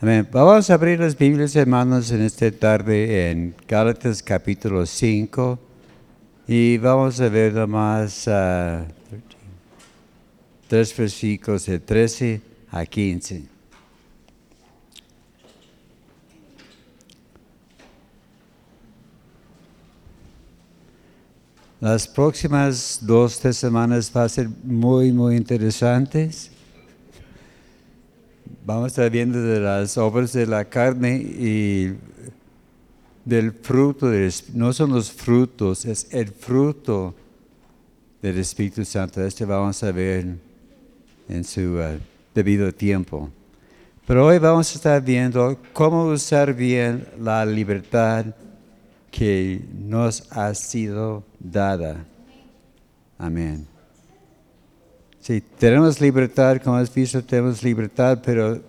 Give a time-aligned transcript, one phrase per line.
[0.00, 5.58] Vamos a abrir las Biblias, hermanos, en esta tarde en Gálatas capítulo 5
[6.46, 8.84] y vamos a ver nomás uh,
[10.68, 12.40] tres versículos de 13
[12.70, 13.42] a 15.
[21.80, 26.52] Las próximas dos, tres semanas van a ser muy, muy interesantes
[28.68, 31.94] vamos a estar viendo de las obras de la carne y
[33.24, 34.10] del fruto,
[34.52, 37.14] no son los frutos, es el fruto
[38.20, 39.24] del Espíritu Santo.
[39.24, 40.36] Este vamos a ver
[41.30, 41.98] en su uh,
[42.34, 43.30] debido tiempo.
[44.06, 48.26] Pero hoy vamos a estar viendo cómo usar bien la libertad
[49.10, 52.04] que nos ha sido dada.
[53.16, 53.66] Amén.
[55.28, 58.62] Sí, tenemos libertad, como has visto, tenemos libertad, pero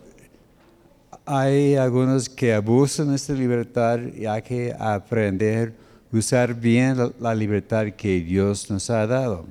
[1.32, 5.76] hay algunos que abusan de esta libertad y hay que aprender
[6.12, 9.46] a usar bien la, libertad que Dios nos ha dado.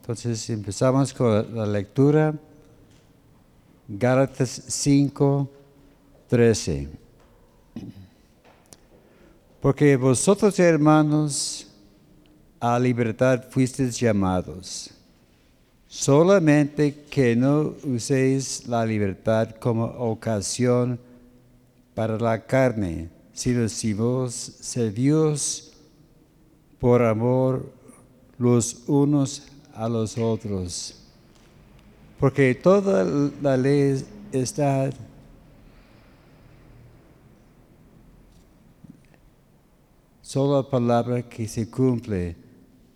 [0.00, 2.32] Entonces empezamos con la lectura.
[3.88, 5.50] Gálatas 5,
[6.28, 6.88] 13.
[9.60, 11.66] Porque vosotros, hermanos,
[12.60, 14.91] a libertad fuisteis llamados
[15.92, 20.98] solamente que no uséis la libertad como ocasión
[21.94, 25.70] para la carne, sino si vos servís
[26.80, 27.70] por amor
[28.38, 29.42] los unos
[29.74, 30.94] a los otros.
[32.18, 33.04] Porque toda
[33.42, 34.88] la ley está
[40.22, 42.41] solo palabra que se cumple.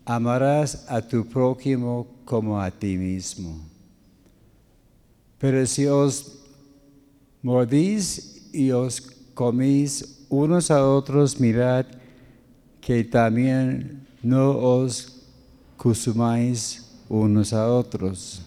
[0.07, 3.61] Amarás a tu prójimo como a ti mismo.
[5.39, 6.39] Pero si os
[7.43, 9.01] mordís y os
[9.35, 11.87] comís unos a otros, mirad
[12.81, 15.23] que también no os
[15.77, 18.43] consumáis unos a otros.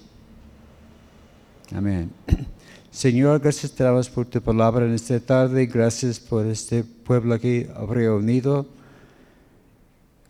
[1.76, 2.10] Amén.
[2.92, 5.66] Señor, gracias te por tu palabra en esta tarde.
[5.68, 8.66] Gracias por este pueblo aquí reunido.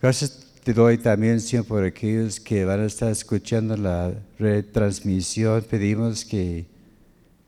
[0.02, 5.62] Gracias doy también, Señor, por aquellos que van a estar escuchando la retransmisión.
[5.62, 6.66] Pedimos que,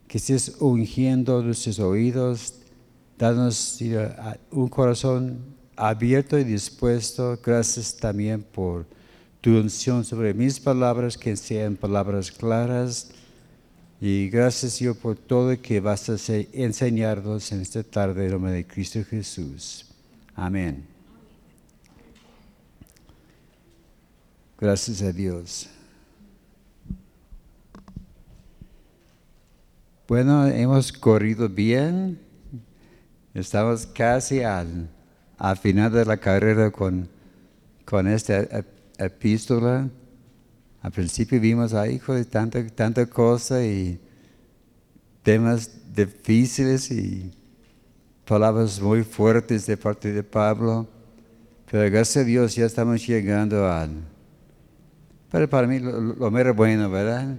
[0.06, 2.54] que estés ungiendo nuestros oídos,
[3.18, 3.78] danos
[4.50, 5.38] un corazón
[5.76, 7.38] abierto y dispuesto.
[7.44, 8.86] Gracias también por
[9.40, 13.10] tu unción sobre mis palabras, que sean palabras claras.
[14.00, 16.16] Y gracias, Señor, por todo que vas a
[16.52, 19.86] enseñarnos en esta tarde en nombre de Cristo Jesús.
[20.34, 20.91] Amén.
[24.62, 25.68] Gracias a Dios.
[30.06, 32.20] Bueno, hemos corrido bien.
[33.34, 34.88] Estamos casi al,
[35.60, 37.08] final de la carrera con,
[37.84, 38.64] con esta
[38.98, 39.90] epístola.
[40.80, 42.00] Al principio vimos, ay,
[42.30, 43.98] tanta, tanta cosa y
[45.24, 47.32] temas difíciles y
[48.24, 50.86] palabras muy fuertes de parte de Pablo.
[51.68, 54.11] Pero gracias a Dios ya estamos llegando al,
[55.32, 57.38] pero para mí lo, lo bueno, ¿verdad?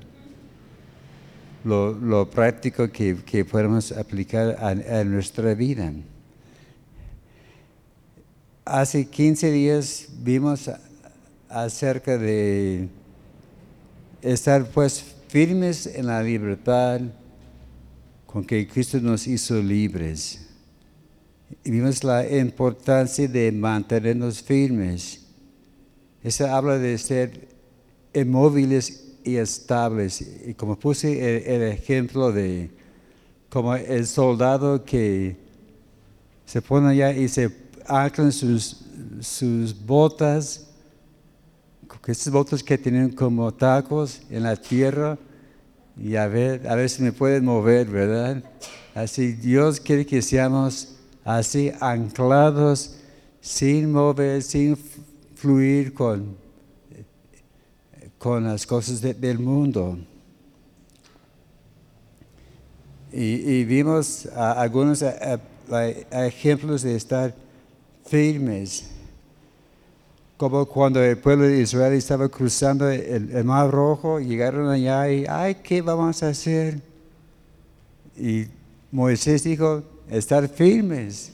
[1.64, 5.94] Lo, práctico que, podemos aplicar a, nuestra vida.
[8.66, 10.72] Hace 15 días vimos
[11.48, 12.90] acerca de
[14.24, 17.00] estar pues firmes en la libertad
[18.26, 20.48] con que Cristo nos hizo libres.
[21.64, 25.22] Y vimos la importancia de mantenernos firmes.
[26.24, 27.53] Eso habla de ser
[28.14, 30.22] inmóviles y estables.
[30.46, 32.70] Y como puse el, ejemplo de
[33.50, 35.38] como el soldado que
[36.46, 37.52] se pone allá y se
[37.88, 38.82] anclan sus,
[39.22, 40.68] sus botas,
[42.08, 45.18] esas botas que tienen como tacos en la tierra,
[45.96, 48.44] y a ver, a ver si me pueden mover, ¿verdad?
[48.96, 52.96] Así Dios quiere que seamos así anclados,
[53.42, 54.76] sin mover, sin
[55.36, 56.43] fluir con
[58.24, 59.98] con las cosas del mundo.
[63.12, 65.04] Y, vimos algunos
[66.10, 67.36] ejemplos de estar
[68.06, 68.90] firmes,
[70.38, 75.56] como cuando el pueblo de Israel estaba cruzando el, Mar Rojo, llegaron allá y, ay,
[75.56, 76.80] ¿qué vamos a hacer?
[78.16, 78.46] Y
[78.90, 81.34] Moisés dijo, estar firmes.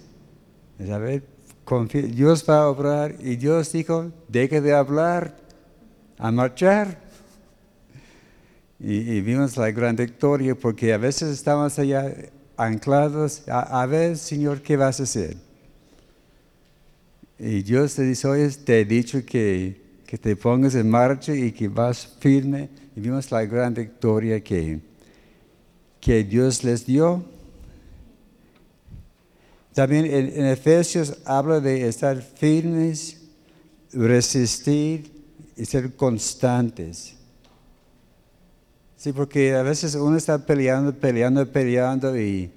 [0.79, 5.48] Dios va a obrar y Dios dijo, deje de hablar
[6.19, 6.99] a marchar.
[8.79, 12.13] Y, vimos la gran victoria porque a veces estamos allá
[12.55, 15.37] anclados, a, a ver, Señor, ¿qué vas a hacer?
[17.37, 21.51] Y Dios te dice, oye, te he dicho que, que te pongas en marcha y
[21.51, 22.69] que vas firme.
[22.95, 24.79] Y vimos la gran victoria que,
[26.01, 27.23] que Dios les dio.
[29.73, 33.21] También en, en Efesios habla de estar firmes,
[33.93, 35.18] resistir
[35.59, 37.15] y ser constantes.
[38.95, 42.49] Sí, porque a veces uno está peleando, peleando, peleando y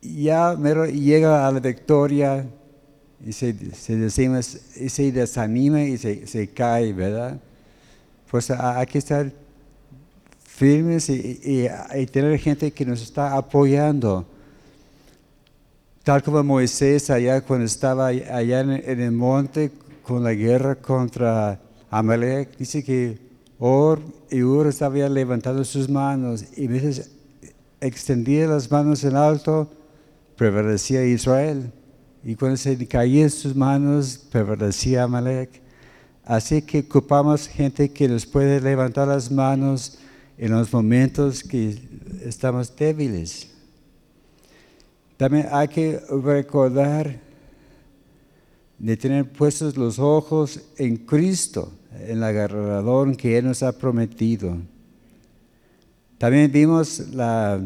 [0.00, 0.54] ya
[0.86, 2.46] llega a la victoria
[3.24, 3.94] y se, se,
[4.76, 7.38] y se desanima y se, se, cae, ¿verdad?
[8.30, 9.30] Pues hay que estar
[10.44, 11.40] firmes y,
[11.94, 14.26] y, tener gente que nos está apoyando.
[16.02, 19.70] Tal como Moisés allá cuando estaba allá en el monte
[20.04, 21.60] con la guerra contra
[21.90, 23.18] Amalek, dice que
[23.58, 27.10] Or y Ur estaban levantando sus manos y veces
[27.80, 29.70] extendía las manos en alto,
[30.36, 31.72] prevalecía Israel.
[32.22, 35.62] Y cuando se caían sus manos, prevalecía Amalek.
[36.24, 39.98] Así que ocupamos gente que nos puede levantar las manos
[40.38, 41.78] en los momentos que
[42.24, 43.50] estamos débiles.
[45.16, 47.20] También hay que recordar
[48.84, 51.72] de tener puestos los ojos en Cristo,
[52.02, 54.58] en el agarrador que Él nos ha prometido.
[56.18, 57.62] También vimos la,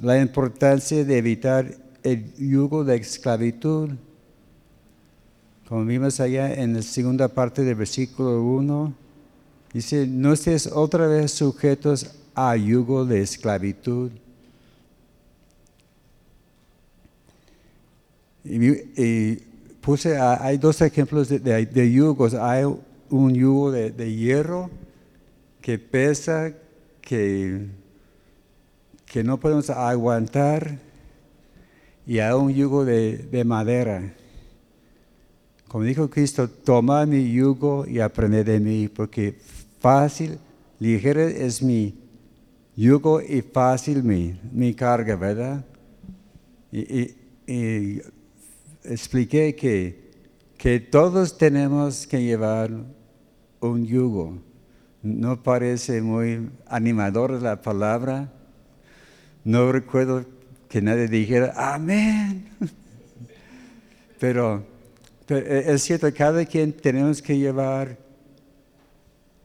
[0.00, 3.90] la importancia de evitar el yugo de esclavitud.
[5.68, 8.94] Como vimos allá en la segunda parte del versículo 1,
[9.74, 14.12] dice, no estés otra vez sujetos a yugo de esclavitud.
[18.44, 18.64] Y,
[19.02, 19.51] y
[19.82, 22.32] puse, hay dos ejemplos de, yugos.
[22.34, 22.64] Hay
[23.10, 24.70] un yugo de, hierro
[25.60, 26.54] que pesa,
[27.00, 27.66] que,
[29.04, 30.78] que no podemos aguantar,
[32.06, 34.14] y hay un yugo de, de madera.
[35.68, 39.38] Como dijo Cristo, toma mi yugo y aprende de mí, porque
[39.80, 40.38] fácil,
[40.78, 41.94] ligero es mi
[42.76, 45.64] yugo y fácil mi, mi carga, ¿verdad?
[46.70, 48.00] Y
[48.84, 50.10] expliqué que,
[50.56, 52.70] que todos tenemos que llevar
[53.60, 54.38] un yugo.
[55.02, 58.32] No parece muy animador la palabra.
[59.44, 60.24] No recuerdo
[60.68, 62.48] que nadie dijera, amén.
[64.20, 64.64] Pero,
[65.26, 67.98] pero, es cierto, cada quien tenemos que llevar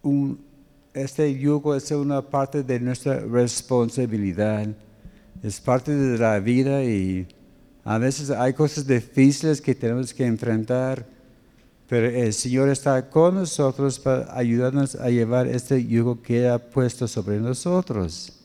[0.04, 0.40] un,
[0.94, 4.68] este yugo, es una parte de nuestra responsabilidad.
[5.42, 7.28] Es parte de la vida y
[7.90, 11.06] a veces hay cosas difíciles que tenemos que enfrentar,
[11.88, 17.08] pero el Señor está con nosotros para ayudarnos a llevar este yugo que ha puesto
[17.08, 18.42] sobre nosotros.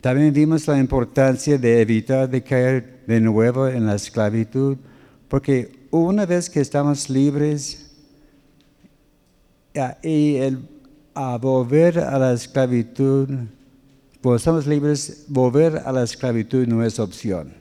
[0.00, 4.78] También vimos la importancia de evitar de caer de nuevo en la esclavitud,
[5.28, 7.90] porque una vez que estamos libres
[10.02, 10.66] y el,
[11.12, 13.28] a volver a la esclavitud,
[14.28, 17.54] cuando estamos libres, volver a la esclavitud no es opción.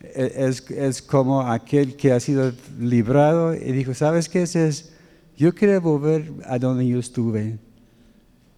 [0.00, 4.92] E, es, es, como aquel que ha sido librado y dijo, ¿sabes qué es?
[5.36, 7.58] Yo quiero volver a donde yo estuve.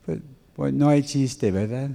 [0.07, 0.21] Pues,
[0.55, 1.91] pues no hay chiste, ¿verdad?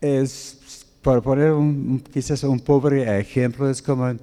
[0.00, 4.14] Es, para poner un, quizás un pobre ejemplo, es como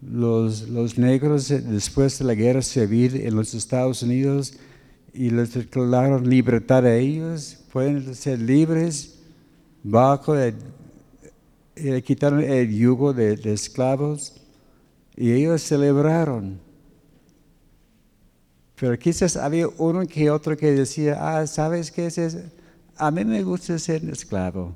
[0.00, 4.54] los, los negros después de la guerra civil en los Estados Unidos,
[5.14, 9.20] y les declararon libertad a ellos, pueden ser libres
[9.84, 10.54] bajo el,
[11.76, 14.34] le quitaron el yugo de, esclavos
[15.16, 16.58] y ellos celebraron.
[18.76, 22.40] Pero quizás había uno que otro que decía, ah, ¿sabes qué es eso?
[22.96, 24.74] A mí me gusta ser esclavo.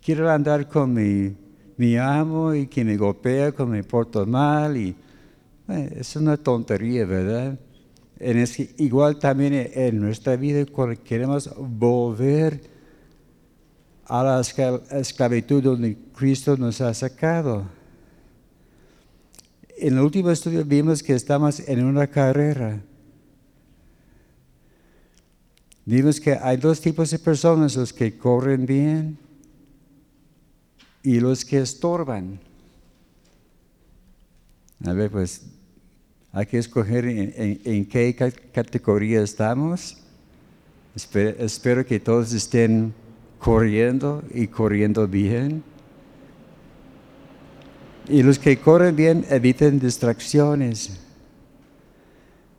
[0.00, 1.36] Quiero andar con mi,
[1.76, 4.76] mi amo y que me golpea, que me porto mal.
[4.76, 4.96] Y,
[5.68, 7.58] eh, es una tontería, ¿verdad?
[8.18, 10.64] En ese, igual también en nuestra vida
[11.04, 12.60] queremos volver
[14.06, 17.66] a la esclavitud donde Cristo nos ha sacado.
[19.76, 22.80] En el último estudio vimos que estamos en una carrera.
[25.84, 29.18] Vimos que hay dos tipos de personas, los que corren bien
[31.02, 32.40] y los que estorban.
[34.84, 35.42] A ver, pues
[36.36, 38.14] hay que escoger en, qué
[38.52, 39.96] categoría estamos.
[40.94, 42.92] Espero, espero, que todos estén
[43.38, 45.64] corriendo y corriendo bien.
[48.10, 51.00] Y los que corren bien eviten distracciones.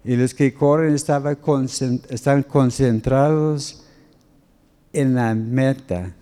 [0.04, 3.86] Y los que corren están concentrados
[4.92, 6.16] en la meta.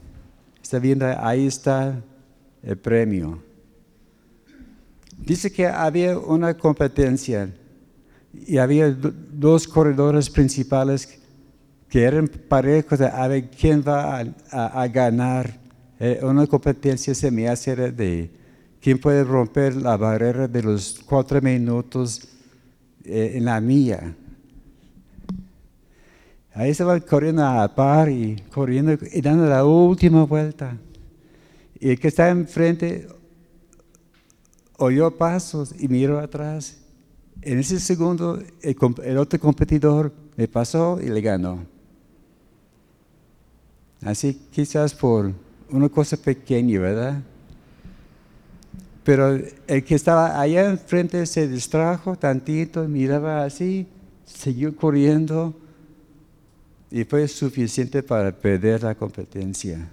[0.62, 2.04] Está viendo, ahí está
[2.64, 3.55] el premio.
[5.18, 7.50] Dice que había una competencia
[8.34, 11.20] y había dos corredores principales
[11.90, 14.20] que eran parejos a ver quién va
[14.52, 15.58] a, ganar.
[16.00, 18.30] Eh, una competencia se me hace de
[18.82, 22.28] quién puede romper la barrera de los cuatro minutos
[23.04, 24.16] eh, en la mía.
[26.54, 30.78] Ahí estaban corriendo a par y corriendo y dando la última vuelta.
[31.80, 33.08] Y el que está enfrente
[34.78, 36.78] oyó pasos y miró atrás.
[37.42, 41.66] En ese segundo, el, otro competidor me pasó y le ganó.
[44.02, 45.32] Así quizás por
[45.70, 47.22] una cosa pequeña, ¿verdad?
[49.04, 53.88] Pero el que estaba allá enfrente se distrajo tantito, miraba así,
[54.26, 55.54] siguió corriendo
[56.90, 59.88] y fue suficiente para perder la competencia.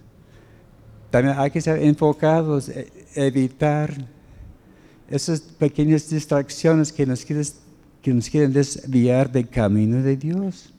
[1.11, 3.93] También hay que ser enfocados, e, evitar
[5.13, 7.45] esas pequeñas distracciones que nos, quieren,
[8.01, 10.73] que nos quieren desviar del camino de Dios.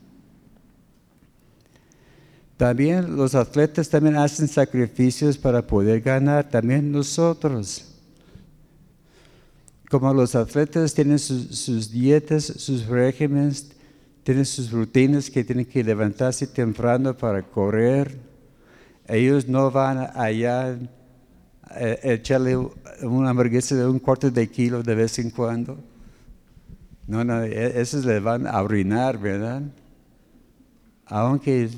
[2.57, 7.85] También los atletas también hacen sacrificios para poder ganar, también nosotros.
[9.87, 13.71] Como los atletas tienen sus, dietas, sus regímenes,
[14.23, 18.17] tienen sus rutinas que tienen que levantarse temprano para correr.
[19.07, 20.75] Ellos no van allá
[21.71, 22.57] eh, echarle
[23.01, 25.77] una hamburguesa de un cuarto de kilo de vez en cuando.
[27.07, 29.63] No, no, e, esos le van a arruinar, ¿verdad?
[31.05, 31.69] Aunque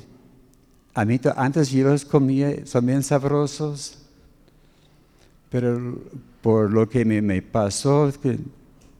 [0.94, 3.98] a mí antes yo los comía, son bien sabrosos,
[5.50, 5.98] pero
[6.40, 8.12] por lo que me, pasó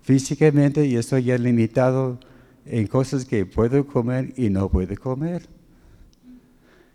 [0.03, 2.19] físicamente yo estoy ya limitado
[2.65, 5.47] en cosas que puedo comer y no puedo comer.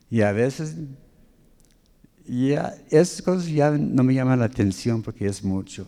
[0.09, 0.75] Y a veces
[2.27, 5.85] ya, esas cosas ya no me llaman la atención porque es mucho.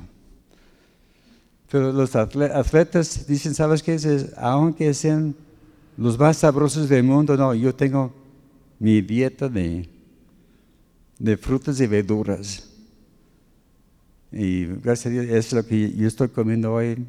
[1.70, 3.98] Pero los atletas dicen, ¿sabes qué?
[4.38, 5.34] aunque sean
[5.98, 8.13] los más sabrosos del mundo, no, yo tengo
[8.80, 9.90] mi dieta de,
[11.18, 12.70] de frutas y verduras.
[14.32, 17.06] Y gracias a Dios es lo que yo estoy comiendo hoy.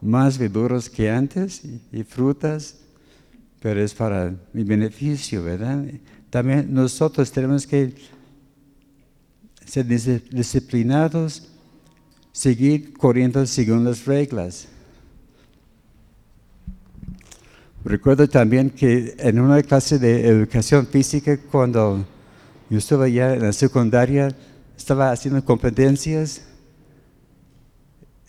[0.00, 1.62] Más verduras que antes
[1.92, 2.78] y frutas,
[3.60, 5.84] pero es para mi beneficio, ¿verdad?
[6.28, 7.94] También nosotros tenemos que
[9.64, 11.48] ser disciplinados,
[12.32, 14.68] seguir corriendo según las reglas.
[17.84, 22.04] Recuerdo también que en una clase de educación física, cuando
[22.70, 24.34] yo estaba ya en la secundaria,
[24.76, 26.42] estaba haciendo competencias.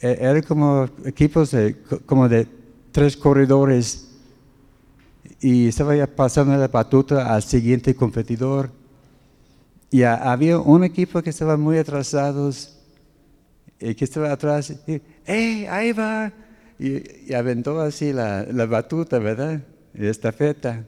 [0.02, 1.76] E-, Eran como equipos de,
[2.06, 2.48] como de
[2.92, 4.10] tres corredores
[5.40, 8.72] y estaba ya pasando la batuta al siguiente competidor
[9.96, 12.76] y había un equipo que estaba muy atrasados,
[13.80, 16.34] y que estaba atrás, y, ¡hey, ahí va!
[16.78, 19.62] Y, aventó así la, la, batuta, ¿verdad?
[19.94, 20.84] Y estafeta.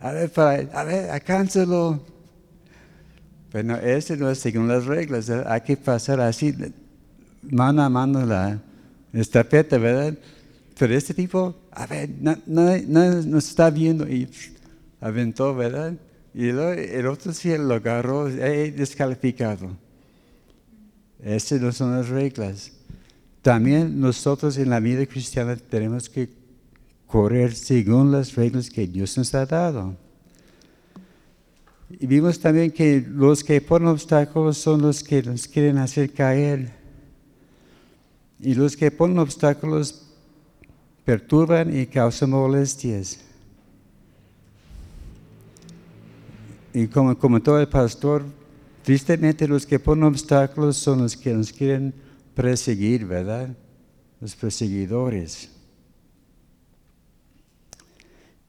[0.00, 2.04] A ver, para, a ver, alcánzalo.
[3.50, 6.54] Pero ese no es según las reglas, hay que pasar así,
[7.40, 8.60] mano a mano la
[9.14, 10.14] estafeta, ¿verdad?
[10.78, 14.28] Pero este tipo, a ver, no, no, no nos está viendo y
[15.00, 15.94] aventó, ¿verdad?
[16.34, 19.70] Y el otro sí lo agarró, descalificado.
[21.22, 22.72] Esas no son las reglas.
[23.40, 26.28] También nosotros en la vida cristiana tenemos que
[27.06, 29.96] correr según las reglas que Dios nos ha dado.
[31.88, 36.72] Y vimos también que los que ponen obstáculos son los que nos quieren hacer caer.
[38.40, 40.04] Y los que ponen obstáculos
[41.04, 43.23] perturban y causan molestias.
[46.74, 48.24] Y como comentó el pastor,
[48.82, 51.94] tristemente los que ponen obstáculos son los que nos quieren
[52.34, 53.56] perseguir, ¿verdad?
[54.20, 55.50] Los perseguidores.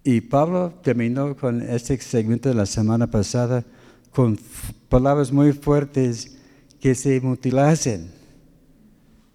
[0.04, 3.64] Y Pablo terminó con este segmento de la semana pasada
[4.10, 4.40] con
[4.90, 6.36] palabras muy fuertes
[6.80, 8.10] que se mutilasen,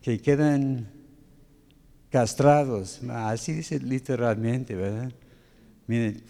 [0.02, 0.88] que quedan
[2.10, 3.00] castrados.
[3.08, 5.12] Así dice literalmente, ¿verdad?
[5.86, 6.22] Miren,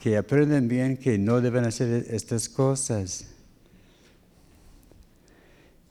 [0.00, 3.26] que aprenden bien que no deben hacer estas cosas.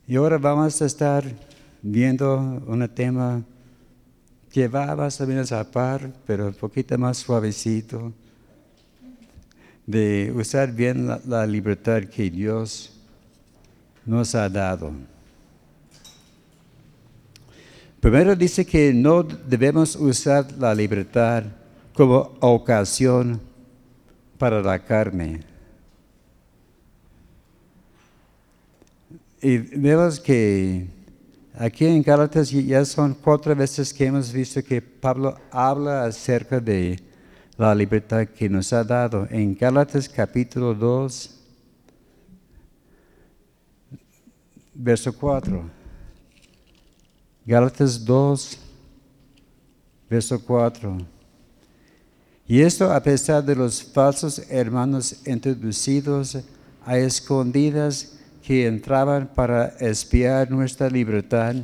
[0.07, 1.23] Y ahora vamos a estar
[1.83, 3.43] viendo un tema
[4.51, 8.11] que va más o menos a par, pero un poquito más suavecito,
[9.85, 12.91] de usar bien la, la libertad que Dios
[14.07, 14.91] nos ha dado.
[17.99, 21.43] Primero dice que no debemos usar la libertad
[21.93, 23.48] como ocasión
[24.39, 25.41] para la carne.
[29.41, 30.87] Y vemos que
[31.53, 36.99] aquí en Gálatas ya son cuatro veces que hemos visto que Pablo habla acerca de
[37.57, 39.27] la libertad que nos ha dado.
[39.29, 41.39] En Gálatas capítulo 2,
[44.73, 45.69] verso 4.
[47.45, 48.59] Gálatas 2,
[50.09, 51.18] verso 4.
[52.51, 56.35] Y esto a pesar de los falsos hermanos introducidos
[56.83, 61.57] a escondidas que entraban para espiar nuestra libertad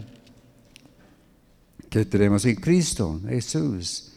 [1.90, 4.14] que tenemos en Cristo Jesús,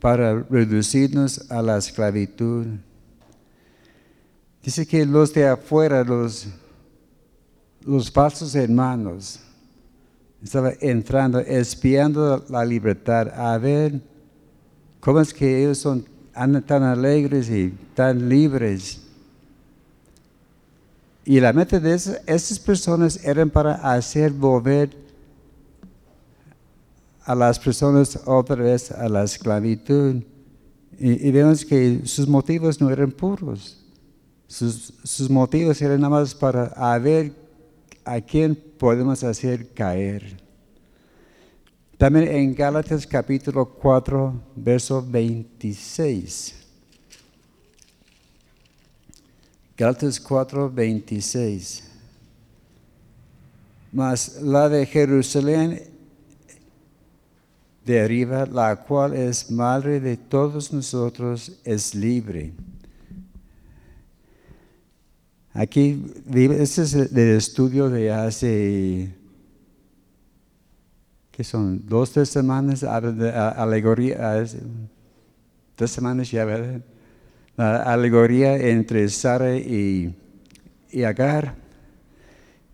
[0.00, 2.66] para reducirnos a la esclavitud.
[4.64, 6.48] Dice que los de afuera, los,
[7.86, 9.38] los falsos hermanos,
[10.42, 14.10] estaban entrando, espiando la libertad, a ver
[15.00, 16.04] cómo es que ellos son,
[16.34, 19.00] andan tan alegres y tan libres
[21.24, 24.90] y la meta de esas, personas eran para hacer volver
[27.24, 30.22] a las personas otra vez a la esclavitud.
[30.98, 33.78] Y, vemos que sus motivos no eran puros.
[34.46, 37.32] Sus, motivos eran nada más para ver
[38.04, 40.36] a quién podemos hacer caer.
[42.00, 46.54] También en Gálatas capítulo 4, verso 26.
[49.76, 51.90] Gálatas 4, 26.
[53.92, 55.82] Mas la de Jerusalén
[57.84, 62.54] de arriba, la cual es madre de todos nosotros, es libre.
[65.52, 66.02] Aquí,
[66.32, 69.19] este es el estudio de hace,
[71.40, 74.44] que son dos, tres semanas, alegoría,
[75.74, 76.82] dos semanas ya, ¿verdad?
[77.56, 80.14] la alegoría entre Sara y,
[81.02, 81.54] Agar.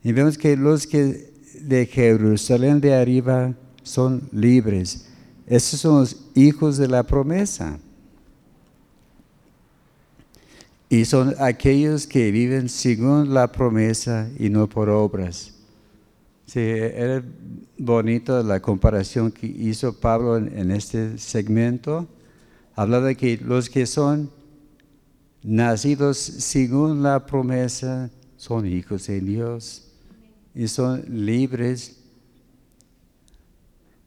[0.02, 5.06] Y vemos que los que de Jerusalén de arriba son libres.
[5.46, 7.78] Esos son los hijos de la promesa.
[10.88, 15.55] Y son aquellos que viven según la promesa y no por obras.
[16.46, 17.24] Sí, era
[17.76, 22.06] bonito la comparación que hizo Pablo en, este segmento.
[22.76, 24.30] Hablaba de que los que son
[25.42, 29.88] nacidos según la promesa, son hijos de Dios
[30.54, 32.00] y son libres.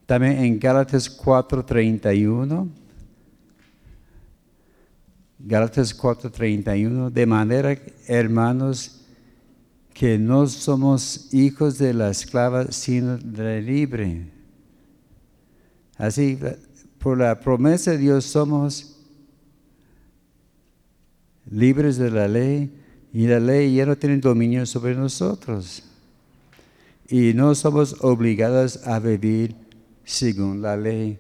[0.06, 2.70] También en Gálatas 4:31,
[5.40, 8.99] Gálatas 4:31, de manera, hermanos,
[10.00, 14.32] que no somos hijos de la esclava, sino de libre.
[15.98, 16.40] Así,
[17.00, 18.96] por la promesa de Dios somos
[21.52, 22.72] libres de la ley
[23.12, 25.84] y la ley ya no tiene dominio sobre nosotros.
[27.10, 29.54] Y no somos obligados a vivir
[30.06, 31.20] según la ley.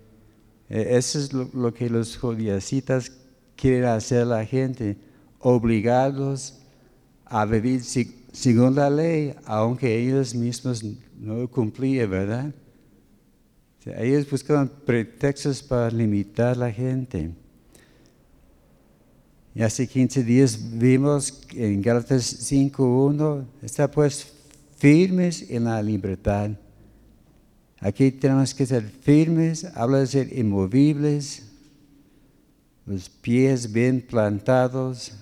[0.69, 3.11] E, eso es lo, que los jodiacitas
[3.57, 4.95] quieren hacer a la gente,
[5.39, 6.59] obligados
[7.25, 8.18] a vivir según
[8.75, 10.83] la ley, aunque ellos mismos
[11.19, 12.53] no cumplían, ¿verdad?
[13.97, 17.31] ellos buscaban pretextos para limitar a la gente.
[19.55, 24.27] Y hace 15 días vimos en Gálatas 5.1, está pues
[24.77, 26.51] firmes en la libertad.
[27.79, 31.45] Aquí tenemos que ser firmes, habla de ser inmovibles,
[32.85, 35.13] los pies bien plantados.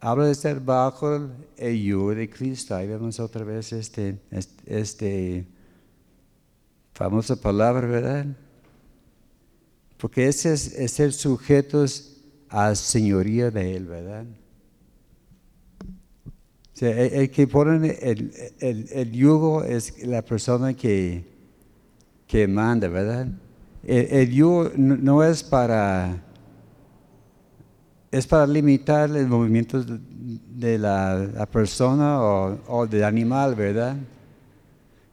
[0.00, 2.74] Habla de estar bajo el yugo de Cristo.
[2.74, 5.46] Ahí vemos otra vez este, este, este
[6.92, 8.26] famosa palabra, ¿verdad?
[9.96, 12.16] Porque ese es, ser sujetos
[12.48, 14.24] a señoría de Él, ¿verdad?
[16.80, 17.98] el, que pone
[18.60, 21.24] el, yugo es la persona que,
[22.28, 23.28] que manda, ¿verdad?
[23.82, 26.24] El, yugo no, es para
[28.10, 33.96] es para limitar el movimiento de la, persona o, del animal, ¿verdad?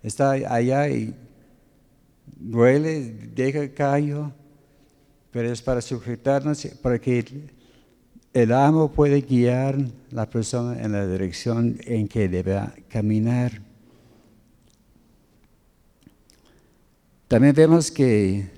[0.01, 1.13] Está allá y
[2.37, 4.31] duele, deja callo
[5.35, 7.25] pero es para sujetarnos, para que
[8.33, 9.77] el amo pueda guiar
[10.09, 13.61] la persona en la dirección en que debe caminar.
[17.27, 18.49] También vemos que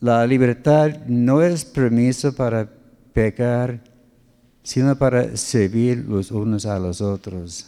[0.00, 2.68] la libertad no es permiso para
[3.12, 3.82] pecar,
[4.62, 7.66] sino para servir los unos a los otros.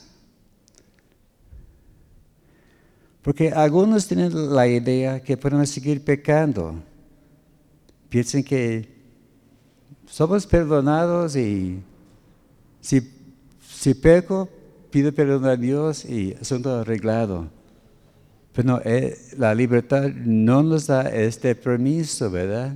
[3.23, 6.75] Porque algunos tienen la idea que podemos seguir pecando.
[8.09, 8.89] Piensan que
[10.07, 11.83] somos perdonados y
[12.81, 13.01] si,
[13.69, 14.49] si peco,
[14.91, 17.49] pido perdón a Dios y asunto arreglado.
[18.53, 22.75] Pero no, eh, la libertad no nos da este permiso, ¿verdad?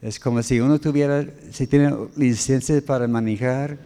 [0.00, 3.78] Es como si uno tuviera, si tiene licencia para manejar,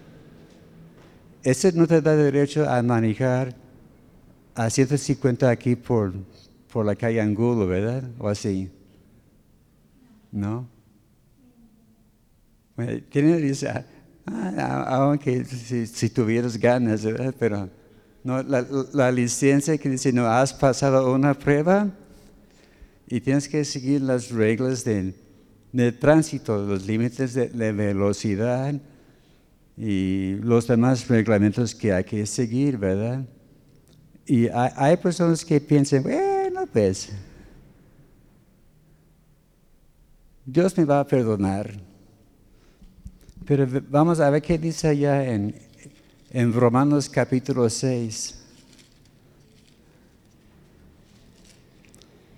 [1.43, 3.55] ese no te da derecho a manejar
[4.55, 6.15] a 150 aquí por,
[6.73, 8.05] por la calle Angulo, ¿verdad?
[8.19, 8.71] O así.
[10.33, 10.69] ¿No?
[13.11, 13.87] tiene licencia
[14.27, 17.35] Ah, aunque si, tuvieras ganas, ¿verdad?
[17.39, 17.71] Pero
[18.27, 21.89] no, la, licencia que dice, no, has pasado una prueba
[23.07, 25.15] y tienes que seguir las reglas del,
[26.01, 28.75] tránsito, los límites de, velocidad
[29.77, 33.25] y los demás reglamentos que hay que seguir, ¿verdad?
[34.27, 37.13] Y hay, hay personas que piensan, bueno, pues,
[40.45, 41.71] Dios me va a perdonar.
[43.45, 45.55] Pero vamos a ver qué dice allá en,
[46.37, 48.35] en Romanos capítulo 6.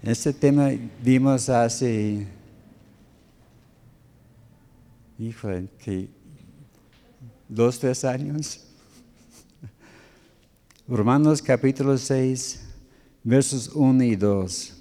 [0.04, 0.70] Este tema
[1.02, 2.24] vimos hace,
[5.18, 5.48] hijo,
[5.80, 6.08] que
[7.48, 8.68] dos, tres años.
[10.86, 12.60] Romanos capítulo 6,
[13.24, 14.74] versos 1 y 2.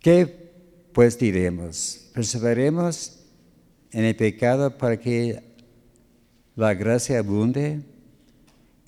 [0.00, 0.52] ¿Qué
[0.92, 2.10] pues diremos?
[2.12, 3.18] ¿Perseveremos
[3.92, 5.47] en el pecado para que
[6.58, 7.80] la gracia abunde?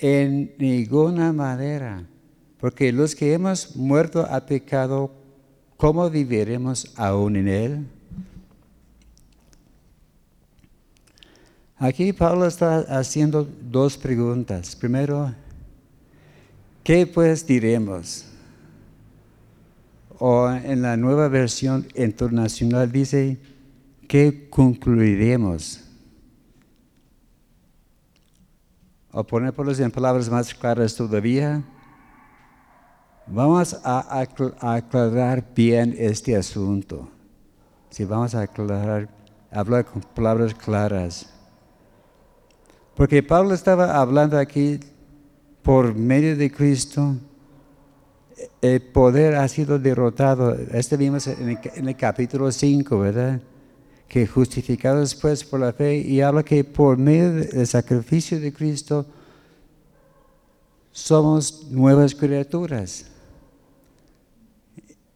[0.00, 2.04] En ninguna manera,
[2.58, 5.12] porque los que hemos muerto al pecado,
[5.76, 7.86] ¿cómo viviremos aún en él?
[11.76, 14.74] Aquí Pablo está haciendo dos preguntas.
[14.74, 15.32] Primero,
[16.82, 18.26] ¿qué pues diremos?
[20.18, 23.38] O en la nueva versión internacional dice,
[24.08, 25.84] ¿qué concluiremos?
[29.12, 31.62] O ponerlos en palabras más claras todavía,
[33.26, 34.20] vamos a
[34.60, 37.08] aclarar bien este asunto.
[37.90, 39.08] Si vamos a aclarar,
[39.50, 41.32] hablar con palabras claras.
[42.94, 44.78] Porque Pablo estaba hablando aquí
[45.62, 47.16] por medio de Cristo,
[48.62, 50.54] el poder ha sido derrotado.
[50.72, 53.40] Este vimos en el, en el capítulo 5, ¿verdad?
[54.10, 59.06] Que justificados después por la fe y habla que por medio del sacrificio de Cristo
[60.90, 63.06] somos nuevas criaturas.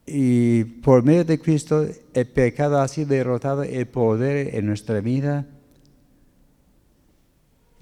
[0.07, 5.45] Y por medio de Cristo el pecado ha sido derrotado, el poder en nuestra vida.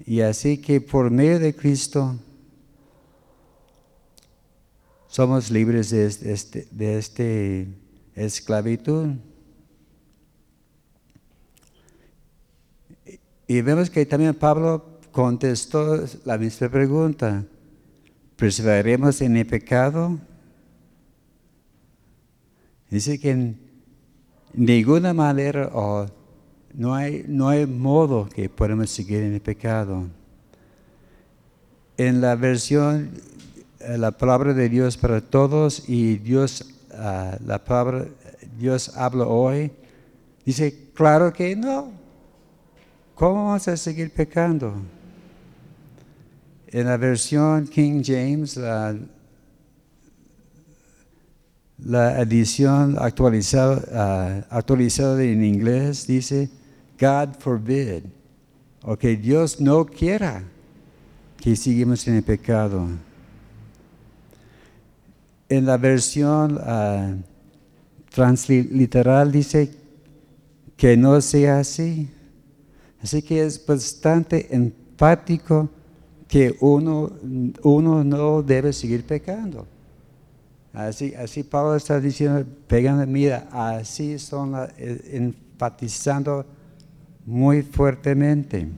[0.03, 2.15] Y así que por medio de Cristo
[5.09, 7.23] somos libres de, este, de esta
[8.15, 9.11] esclavitud.
[13.53, 17.45] Y vemos que también Pablo contestó la misma pregunta.
[18.35, 20.17] ¿Perseveraremos en el pecado?
[22.89, 23.59] Dice que en
[24.55, 26.07] ninguna manera o
[26.73, 30.07] no hay, no hay modo que podamos seguir en el pecado.
[31.95, 33.11] En la versión,
[33.81, 38.07] eh, la palabra de Dios para todos y Dios, ah, la palabra
[38.57, 39.71] Dios habla hoy,
[40.43, 42.01] dice, claro que no,
[43.23, 44.73] ¿Cómo vamos a seguir pecando?
[46.67, 48.57] En la versión King James,
[51.77, 56.49] la, edición actualizada, uh, actualizada en inglés dice,
[56.99, 58.03] God forbid,
[58.81, 60.43] o que Dios no quiera
[61.37, 62.89] que sigamos en el pecado.
[65.47, 67.15] En la versión uh,
[68.13, 69.71] transliteral dice
[70.75, 72.12] que no sea así.
[73.03, 75.69] Así que es bastante empático
[76.25, 77.11] que uno,
[77.61, 79.67] uno no debe seguir pecando.
[80.71, 86.45] Así, así Pablo está diciendo, pegando, mira, así son eh, enfatizando
[87.25, 88.69] muy fuertemente.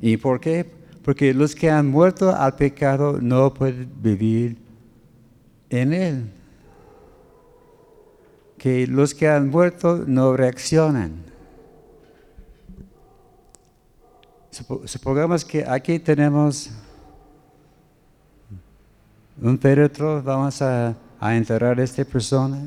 [0.00, 0.66] ¿Y por qué?
[1.04, 4.56] Porque los que han muerto al pecado no pueden vivir
[5.68, 6.41] en él
[8.62, 11.24] que los que han muerto no reaccionan.
[14.84, 16.70] Supongamos que aquí tenemos
[19.40, 22.62] un féretro, vamos a, enterrar a esta persona,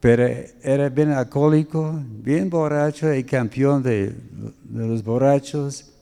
[0.00, 0.26] pero
[0.62, 4.08] era bien alcohólico, bien borracho y campeón de,
[4.64, 5.94] de los borrachos,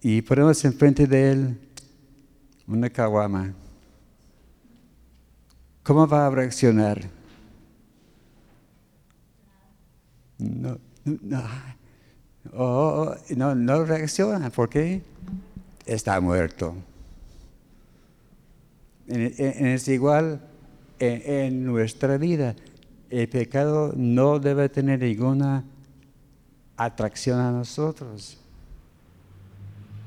[0.00, 1.58] y ponemos enfrente de él
[2.68, 3.52] una caguama,
[5.88, 7.00] ¿cómo va a reaccionar?
[10.36, 11.42] No, no,
[12.52, 14.50] oh, no, no reacciona.
[14.50, 15.00] ¿Por qué?
[15.86, 16.74] Está muerto.
[19.06, 20.42] Es igual
[20.98, 22.54] en, nuestra vida.
[23.08, 25.64] El pecado no debe tener ninguna
[26.76, 28.36] atracción a nosotros.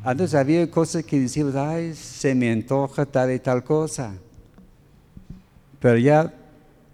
[0.03, 4.13] Antes había cosas que decíamos, ay, se me antoja tal y tal cosa.
[5.81, 6.31] Pero ya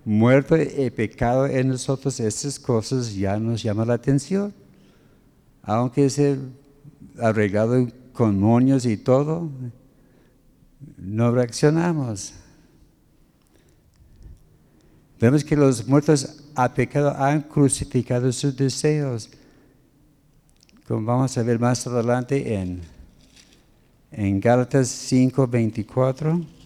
[0.05, 4.53] muerto el pecado en nosotros, esas cosas ya nos llaman la atención.
[5.61, 6.37] Aunque se
[7.19, 9.49] arreglado con moños y todo,
[10.95, 12.33] no reaccionamos.
[15.19, 19.29] Vemos que los muertos a pecado han crucificado sus deseos,
[20.87, 22.81] como vamos a ver más adelante en,
[24.11, 26.56] en Gálatas 5, 24.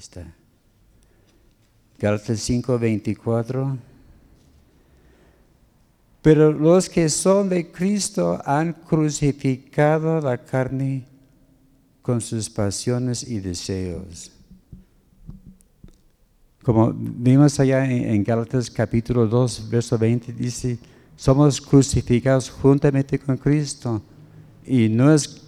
[0.00, 0.24] Está.
[1.98, 3.78] Gálatas 5, 24.
[6.22, 11.04] Pero los que son de Cristo han crucificado la carne
[12.00, 14.32] con sus pasiones y deseos.
[16.62, 20.78] Como vimos allá en, Gálatas capítulo 2, verso 20, dice,
[21.16, 24.02] somos crucificados juntamente con Cristo.
[24.66, 25.39] Y no es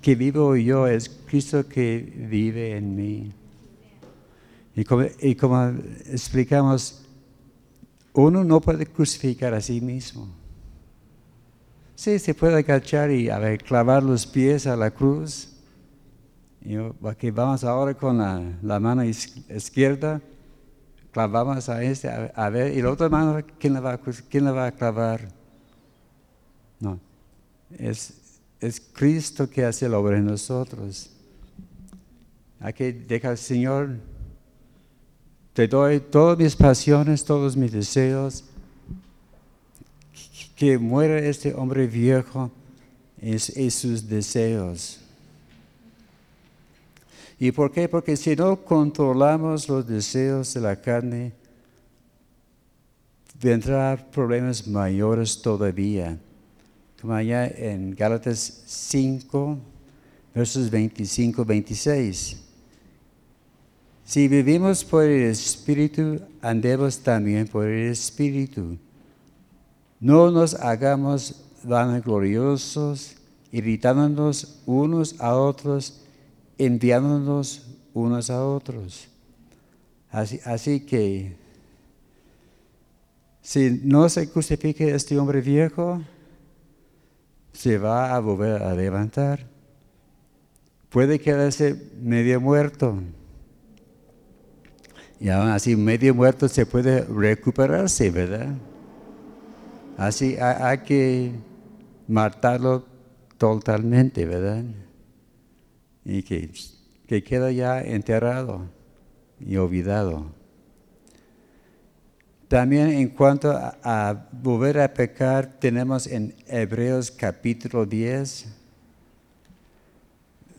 [0.00, 3.32] que vivo yo, es Cristo que vive en mí.
[4.74, 5.62] Y como,
[6.06, 7.04] explicamos,
[8.14, 10.28] uno no puede crucificar a sí mismo.
[11.94, 15.48] Sí, se puede agachar y a clavar los pies a la cruz.
[16.64, 16.76] Y
[17.30, 20.20] vamos ahora con la, mano izquierda,
[21.10, 24.66] clavamos a este, a, ver, y la otra mano, ¿quién la va, quién la va
[24.66, 25.28] a clavar?
[26.78, 27.00] No,
[27.78, 28.21] es,
[28.62, 31.10] es Cristo que hace la obra en nosotros.
[32.60, 33.96] Hay que dejar Señor
[35.52, 38.44] te doy todas mis pasiones, todos mis deseos.
[40.56, 42.50] Que muera este hombre viejo
[43.20, 43.38] en,
[43.70, 45.00] sus deseos.
[47.38, 47.88] ¿Y por qué?
[47.88, 51.32] Porque si no controlamos los deseos de la carne,
[53.42, 56.16] vendrá problemas mayores todavía.
[57.02, 59.58] Como allá en Gálatas 5,
[60.32, 62.40] versos 25, 26.
[64.04, 68.78] Si vivimos por el Espíritu, andemos también por el Espíritu.
[69.98, 73.16] No nos hagamos vanagloriosos,
[73.50, 76.02] irritándonos unos a otros,
[76.56, 79.08] enviándonos unos a otros.
[80.08, 81.34] Así, así que,
[83.40, 86.00] si no se crucifique este hombre viejo,
[87.52, 89.46] se va a volver a levantar.
[90.88, 92.98] Puede quedarse medio muerto
[95.22, 98.56] y aún así medio muerto se puede recuperarse, ¿verdad?
[99.96, 101.30] Así hay, que
[102.08, 102.84] matarlo
[103.38, 104.64] totalmente, ¿verdad?
[106.04, 106.50] Y que,
[107.06, 108.68] que queda ya enterrado
[109.38, 110.26] y olvidado.
[112.52, 118.44] También en cuanto a, volver a pecar, tenemos en Hebreos capítulo 10,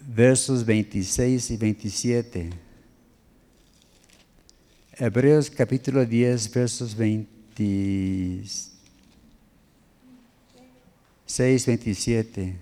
[0.08, 2.50] versos 26 y 27.
[4.94, 8.72] Hebreos capítulo 10, versos 26,
[11.68, 12.56] 27.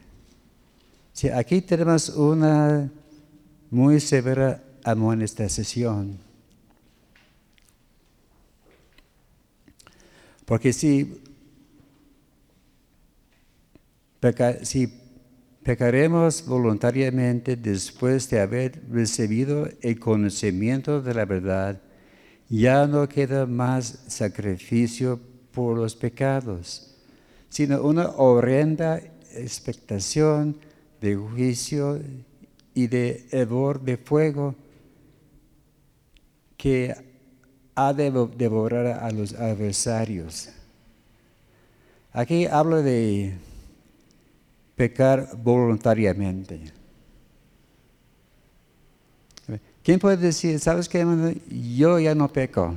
[1.13, 2.91] Sí, aquí tenemos una
[3.69, 6.30] muy severa amonestación.
[10.51, 11.09] Porque si,
[15.63, 21.81] pecaremos voluntariamente después de haber recibido el conocimiento de la verdad,
[22.49, 25.21] ya no queda más sacrificio
[25.53, 26.97] por los pecados,
[27.47, 28.97] sino una horrenda
[29.33, 30.57] expectación
[30.99, 32.01] de juicio
[32.73, 34.53] y de hervor de fuego
[36.57, 37.10] que
[37.75, 40.49] ha de devorar a los adversarios.
[42.13, 43.37] Aquí hablo de
[44.75, 46.71] pecar voluntariamente.
[49.83, 51.05] ¿Quién puede decir, sabes qué,
[51.49, 52.75] yo ya no peco?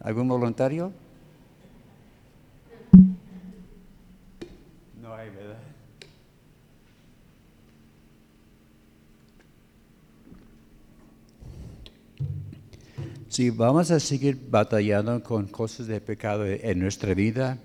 [0.00, 0.92] ¿Algún voluntario?
[13.38, 17.56] Si vamos a seguir batallando con cosas de pecado en nuestra vida,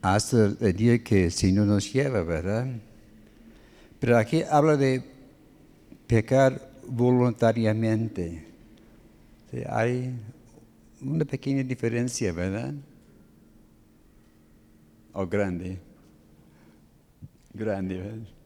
[0.00, 2.68] hasta el día que el Señor nos lleva, ¿verdad?
[3.98, 5.02] Pero aquí habla de
[6.06, 8.46] pecar voluntariamente.
[9.68, 10.14] hay
[11.00, 12.74] una pequeña diferencia, ¿verdad?
[15.12, 15.80] O grande.
[17.52, 18.41] Grande, ¿verdad?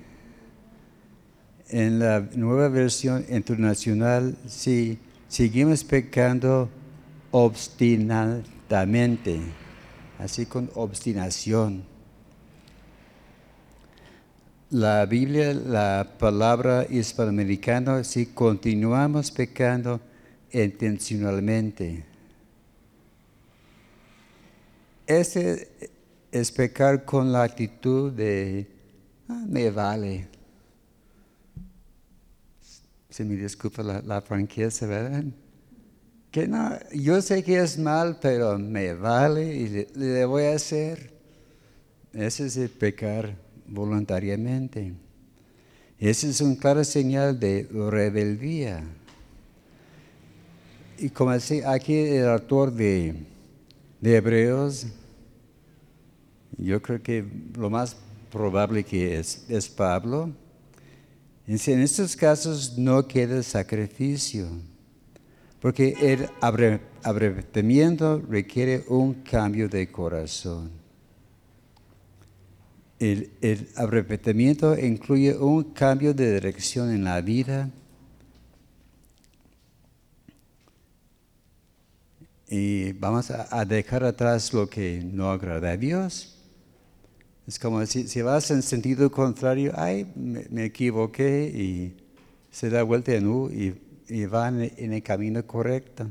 [1.70, 6.70] En la nueva versión internacional, si seguimos pecando
[7.32, 9.40] obstinadamente,
[10.20, 11.91] así con obstinación.
[14.72, 20.00] La Biblia, la palabra hispanoamericana, si continuamos pecando
[20.50, 22.06] intencionalmente.
[25.06, 25.68] Ese
[26.32, 28.66] es pecar con la actitud de,
[29.28, 30.30] ah, me vale.
[33.10, 35.26] Se me disculpa la, franqueza, ¿verdad?
[36.32, 40.56] Que no, yo sé que es mal, pero me vale y le, le voy a
[40.56, 41.12] hacer.
[42.14, 44.94] Ese es el pecar voluntariamente.
[45.98, 48.84] Ese es un claro señal de rebeldía.
[50.98, 53.16] Y como decía aquí el autor de,
[54.00, 54.88] de Hebreos,
[56.58, 57.96] yo creo que lo más
[58.32, 60.32] probable que es, es Pablo,
[61.48, 64.48] en estos casos no queda sacrificio,
[65.60, 66.30] porque el
[67.04, 70.81] arrepentimiento requiere un cambio de corazón.
[73.02, 77.72] El, arrepentimiento incluye un cambio de dirección en la vida.
[82.48, 86.38] Y vamos a, dejar atrás lo que no agrada a Dios.
[87.48, 91.98] Es como si, si vas en sentido contrario, ay, me, equivoqué y
[92.52, 93.74] se da vuelta en U y,
[94.10, 96.08] y va en el camino correcto.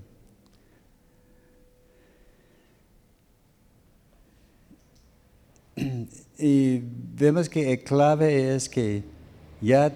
[6.40, 6.83] Y
[7.16, 9.03] vemos que el clave es que
[9.61, 9.92] ya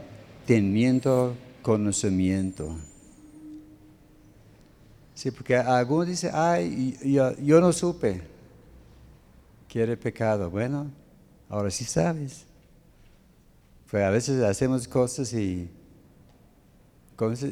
[0.47, 2.77] teniendo conocimiento.
[5.15, 8.23] Sí, porque algunos dicen, ay, yo, no supe
[9.69, 10.51] que era pecado.
[10.51, 10.91] Bueno,
[11.49, 12.45] ahora sí sabes.
[13.91, 15.71] Pues a veces hacemos cosas y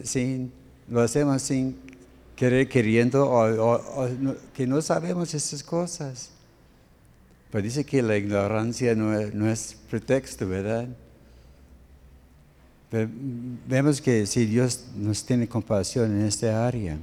[0.03, 0.53] sin,
[0.89, 1.79] lo hacemos sin
[2.35, 4.09] querer, queriendo, o,
[4.53, 6.31] que no sabemos esas cosas.
[7.53, 10.89] Pero dice que la ignorancia no es, pretexto, ¿verdad?
[13.67, 16.99] vemos que si Dios nos tiene compasión en esta área.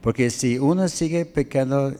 [0.00, 1.94] Porque si uno sigue pecando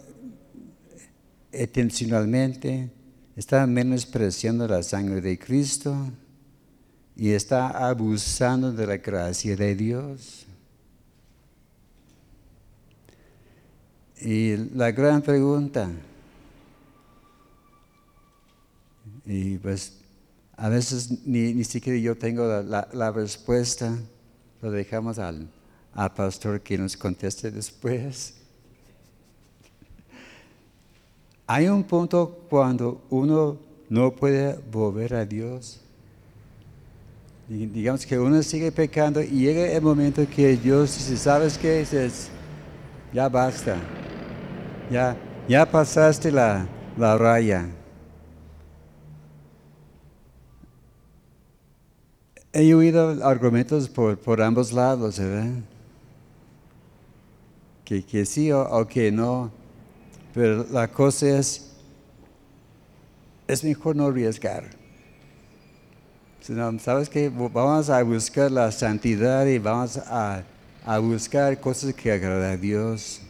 [1.52, 2.88] intencionalmente,
[3.34, 5.96] está menospreciando la sangre de Cristo
[7.16, 10.45] y está abusando de la gracia de Dios.
[14.20, 15.90] Y la gran pregunta,
[19.26, 19.98] y pues
[20.56, 23.94] a veces ni, siquiera yo tengo la, respuesta,
[24.62, 25.48] lo dejamos al,
[25.92, 28.34] al pastor que nos conteste después.
[31.46, 35.80] Hay un punto cuando uno no puede volver a Dios.
[37.48, 41.80] Digamos que uno sigue pecando y llega el momento que Dios dice, ¿sabes qué?
[41.80, 42.30] Dices,
[43.16, 43.76] ya basta.
[44.90, 45.16] Ya,
[45.48, 47.66] ya pasaste la, raya.
[52.52, 55.62] He oído argumentos por, ambos lados, ¿verdad?
[57.86, 59.50] Que, que sí o, que no.
[60.34, 61.72] Pero la cosa es,
[63.48, 64.64] es mejor no arriesgar.
[66.80, 67.30] ¿Sabes qué?
[67.30, 70.42] Vamos a buscar la santidad y vamos a,
[70.86, 73.20] a buscar cosas que agradan a Dios.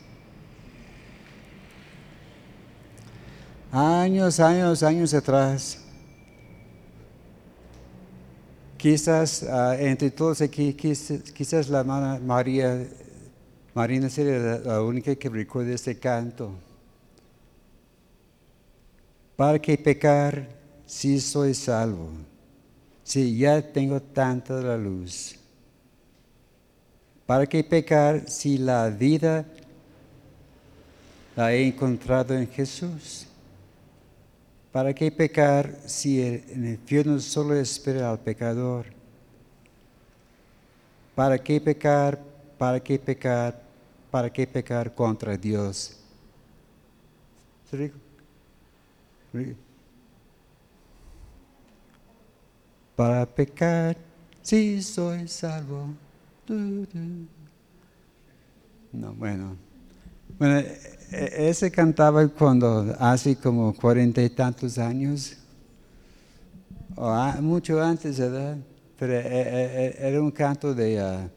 [3.76, 5.78] años, años, años atrás.
[8.76, 12.86] Quizás ah, entre todos aquí, quizás, la hermana María,
[13.74, 16.52] Marina sería la, única que recuerde este canto.
[19.34, 20.48] ¿Para qué pecar
[20.86, 22.10] si soy salvo?
[23.02, 25.36] Si ya tengo tanta la luz.
[27.26, 29.44] ¿Para qué pecar si la vida
[31.34, 33.26] la he encontrado en Jesús?
[34.72, 38.86] ¿Para qué pecar si el infierno solo espera al pecador?
[41.14, 43.62] ¿Para qué pecar ¿para qué pecar?
[44.10, 45.98] ¿Para qué pecar contra Dios?
[52.94, 53.96] Para pecar,
[54.42, 56.05] si soy salvo.
[58.92, 59.56] No, bueno.
[60.38, 65.36] Bueno, e, e, ese cantaba cuando hace como cuarenta y tantos años,
[66.94, 68.58] o mucho antes, ¿verdad?
[68.98, 71.28] Pero e, era un canto de, ah,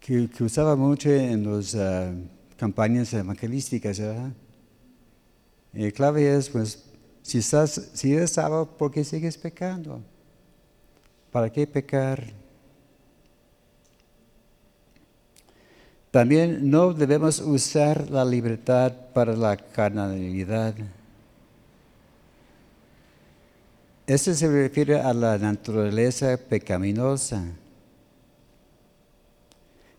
[0.00, 2.12] que, usaba mucho en las ah,
[2.56, 4.32] campañas evangelísticas, ¿verdad?
[5.72, 6.84] Y la clave es, pues,
[7.22, 10.02] si, estás, si eres salvo, ¿por qué sigues pecando?
[11.30, 12.32] ¿Para qué pecar?
[16.10, 20.74] También no debemos usar la libertad para la carnalidad.
[24.06, 27.44] Eso se refiere a la naturaleza pecaminosa.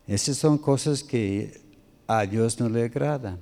[0.04, 1.60] Esas son cosas que
[2.08, 3.38] a Dios no le agrada.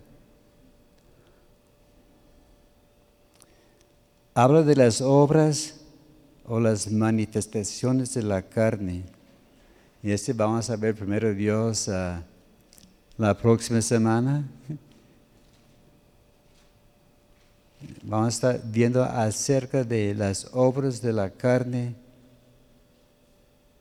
[4.35, 5.81] Habla de las obras
[6.45, 9.05] o las manifestaciones de la carne.
[10.03, 12.21] Y este vamos a ver primero Dios uh,
[13.19, 14.49] la próxima semana.
[18.03, 21.97] Vamos a estar viendo acerca de las obras de la carne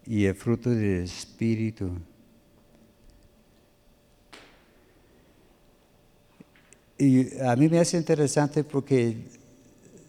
[0.05, 1.91] y el fruto del Espíritu.
[6.97, 9.17] Y a mí me hace interesante porque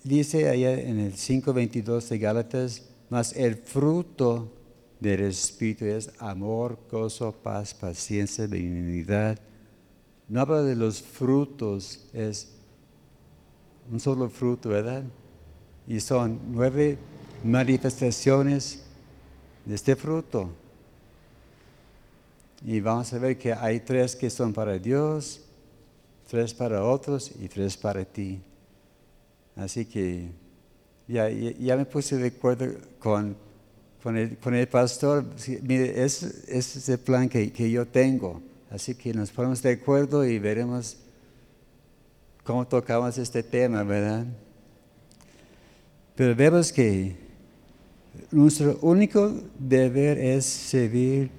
[0.04, 4.57] dice allá en el 5.22 de Gálatas, más el fruto
[5.00, 9.38] del Espíritu es amor, gozo, paz, paciencia, benignidad.
[10.28, 12.52] No habla de los frutos, es
[13.90, 15.04] un solo fruto, ¿verdad?
[15.86, 16.98] Y son nueve
[17.44, 18.82] manifestaciones
[19.64, 20.50] de este fruto.
[22.64, 25.40] Y vamos a ver que hay tres que son para Dios,
[26.28, 28.40] tres para otros y tres para ti.
[29.54, 30.30] Así que
[31.06, 32.66] ya, ya me puse de acuerdo
[32.98, 33.47] con
[34.02, 35.24] con el, pastor,
[35.62, 38.40] mire, ese, es el plan que, yo tengo.
[38.70, 40.96] Así que nos ponemos de acuerdo y veremos
[42.44, 44.26] cómo tocamos este tema, ¿verdad?
[46.14, 47.16] Pero vemos que
[48.30, 51.30] nuestro único deber es servir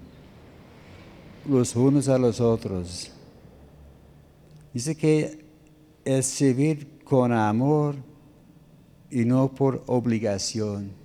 [1.48, 3.12] los unos a los otros.
[4.74, 5.46] Dice que
[6.04, 7.96] es servir con amor
[9.10, 10.99] y no por obligación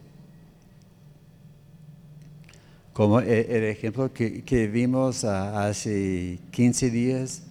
[2.95, 7.43] como e, el ejemplo que, vimos hace 15 días,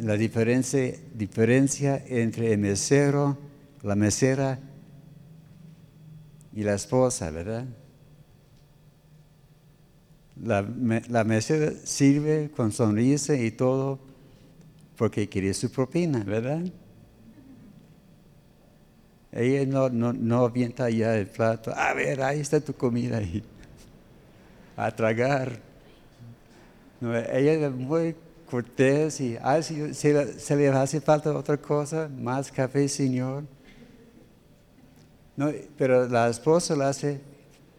[0.00, 3.36] la diferencia, diferencia entre el mesero,
[3.82, 4.58] la mesera
[6.54, 7.66] y la esposa, ¿verdad?
[10.42, 10.66] La,
[11.08, 13.98] la mesera sirve con sonrisa y todo
[14.96, 16.64] porque quiere su propina, ¿verdad?
[19.30, 23.18] Ella no, no, no avienta ya el plato, a ver, ahí está tu comida.
[23.18, 23.44] Ahí
[24.84, 25.60] a tragar.
[27.02, 28.16] ella es muy
[28.50, 33.44] cortés y si, se le hace falta otra cosa, más café, Señor.
[35.36, 37.20] No, pero la esposa lo hace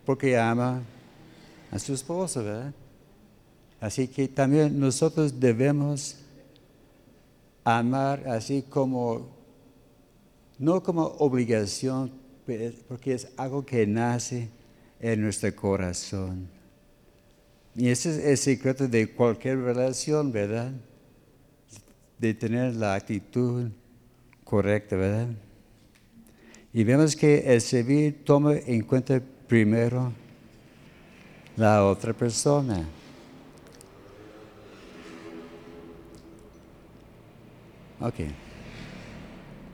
[0.05, 0.81] porque ama
[1.71, 2.73] a su esposo, ¿verdad?
[3.79, 6.17] Así que también nosotros debemos
[7.63, 9.27] amar así como,
[10.59, 12.11] no como obligación,
[12.87, 14.49] porque es algo que nace
[14.99, 16.60] en nuestro corazón.
[17.75, 20.71] Y ese es el secreto de cualquier relación, ¿verdad?
[22.17, 23.69] De tener la actitud
[24.43, 25.29] correcta, ¿verdad?
[26.73, 30.11] Y vemos que el servir toma en cuenta primero
[31.55, 32.85] la otra persona.
[37.99, 38.15] Ok.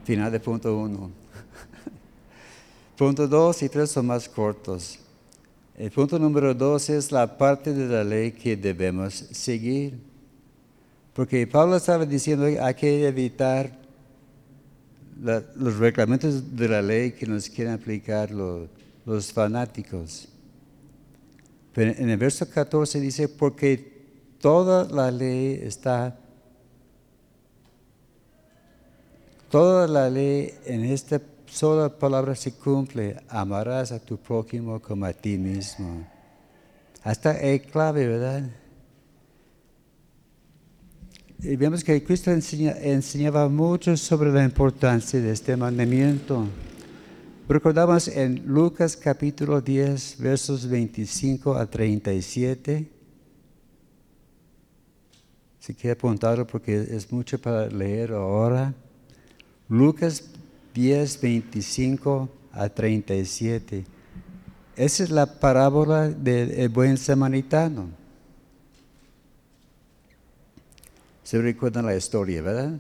[0.04, 1.12] Final de punto uno.
[2.98, 5.00] punto dos y tres son más cortos.
[5.78, 10.00] El punto número dos es la parte de la ley que debemos seguir.
[11.14, 13.78] Porque Pablo estaba diciendo que hay que evitar
[15.22, 20.28] los reglamentos de la ley que nos quieren aplicar los fanáticos.
[21.74, 24.02] Pero en el verso 14 dice, porque
[24.40, 26.20] toda la ley está,
[29.52, 35.14] toda la ley en este sola palabra se cumple, amarás a tu prójimo como a
[35.14, 36.06] ti mismo.
[37.04, 38.50] Hasta es clave, ¿verdad?
[41.39, 46.48] Y vemos que Cristo enseñaba mucho sobre la importancia de este mandamiento.
[47.48, 52.91] Recordamos en Lucas capítulo 10, versos 25 a 37.
[55.60, 58.74] Si quiere apuntarlo porque es mucho para leer ahora.
[59.70, 60.24] Lucas
[60.78, 63.84] 10, 25 a 37.
[64.76, 67.90] Esa es la parábola del buen samaritano.
[71.24, 72.80] Se recuerdan la historia, ¿verdad?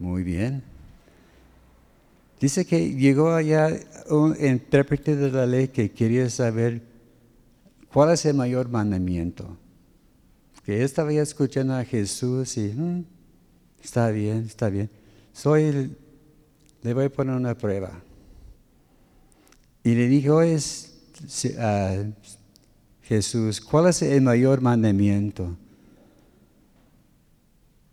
[0.00, 0.64] Muy bien.
[2.40, 3.68] Dice que llegó allá
[4.10, 6.82] un intérprete de la ley que quería saber
[7.92, 9.56] cuál es el mayor mandamiento.
[10.64, 13.04] Que estaba ya escuchando a Jesús y mm,
[13.84, 14.90] está bien, está bien.
[15.32, 15.96] Soy
[16.84, 17.90] le voy a poner una prueba.
[19.82, 20.94] Y le dijo es,
[21.58, 22.04] a
[23.02, 25.56] Jesús, ¿cuál es el mayor mandamiento?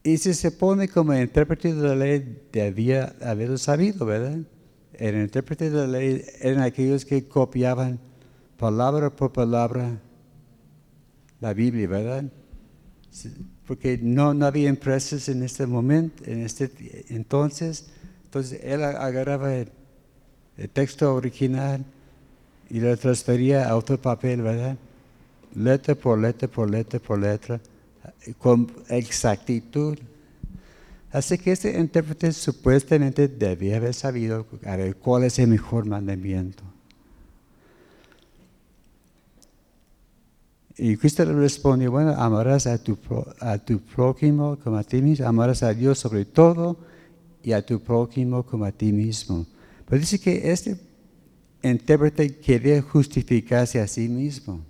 [0.03, 4.39] Y si se pone como intérprete de la ley, debía haberlo sabido, ¿verdad?
[4.93, 7.97] El intérprete de la ley eran aquellos que copiaban
[8.57, 10.01] palabra por palabra
[11.39, 12.25] la Biblia, ¿verdad?
[13.65, 17.89] Porque no, no había empresas en este momento, en este entonces.
[18.31, 19.69] Entonces él agarraba el,
[20.71, 21.83] texto original
[22.69, 24.77] y lo transfería a otro papel, ¿verdad?
[25.53, 27.59] Letra por letra por letra por letra
[28.37, 29.97] con exactitud.
[31.11, 34.45] Así que este intérprete supuestamente debía haber sabido
[35.01, 36.63] cuál es el mejor mandamiento.
[40.77, 42.97] Y Cristo le respondió, bueno, amarás a tu,
[43.41, 46.90] a tu prójimo como a ti mismo, amarás a Dios sobre todo
[47.43, 49.45] y a tu prójimo como a ti mismo.
[49.87, 50.77] Pero dice que este
[51.63, 54.61] intérprete quería justificarse a sí mismo.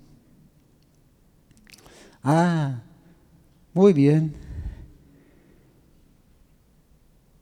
[2.23, 2.81] Ah,
[3.73, 4.33] muy bien.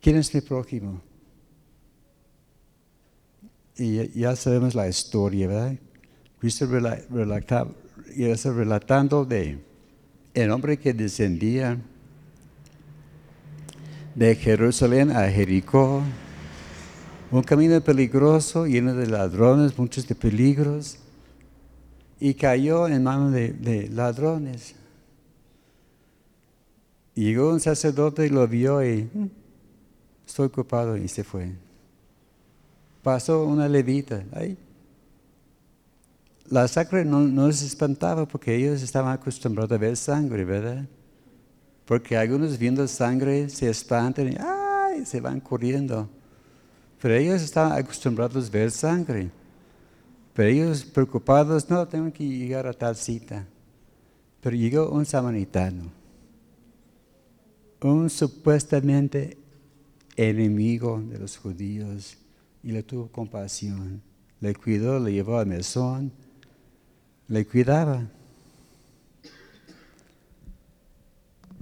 [0.01, 1.01] ¿Quién es mi prójimo?
[3.77, 5.77] Y ya sabemos la historia, ¿verdad?
[6.39, 6.65] Cristo
[8.17, 9.59] está relatando de
[10.33, 11.77] el hombre que descendía
[14.19, 16.03] de Jerusalén a Jericó,
[17.31, 20.97] un camino peligroso, lleno de ladrones, muchos de peligros,
[22.19, 24.75] y cayó en manos de ladrones.
[27.15, 29.29] Llegó un sacerdote y lo vio y mm,
[30.27, 31.53] estoy ocupado y se fue.
[33.01, 34.21] Pasó una levita.
[36.49, 40.85] La sangre no, no les espantaba porque ellos estaban acostumbrados a ver sangre, ¿verdad?
[41.89, 45.07] Porque algunos viendo sangre se espantan y ¡ay!
[45.07, 46.07] se van corriendo.
[47.01, 49.31] Pero ellos estaban acostumbrados a ver sangre.
[50.35, 53.43] Pero ellos preocupados, no, tengo que llegar a tal cita.
[54.39, 55.97] Pero llegó un samaritano
[57.81, 59.39] un supuestamente
[60.15, 62.17] enemigo de los judíos
[62.61, 63.99] y le tuvo compasión.
[64.41, 66.11] Le cuidó, le llevó al mesón,
[67.27, 68.07] le cuidaba.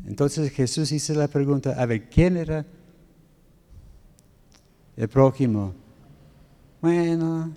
[0.08, 2.66] Entonces Jesús hizo la pregunta, a ver, ¿quién era
[4.96, 5.74] el prójimo?
[6.82, 7.52] Bueno,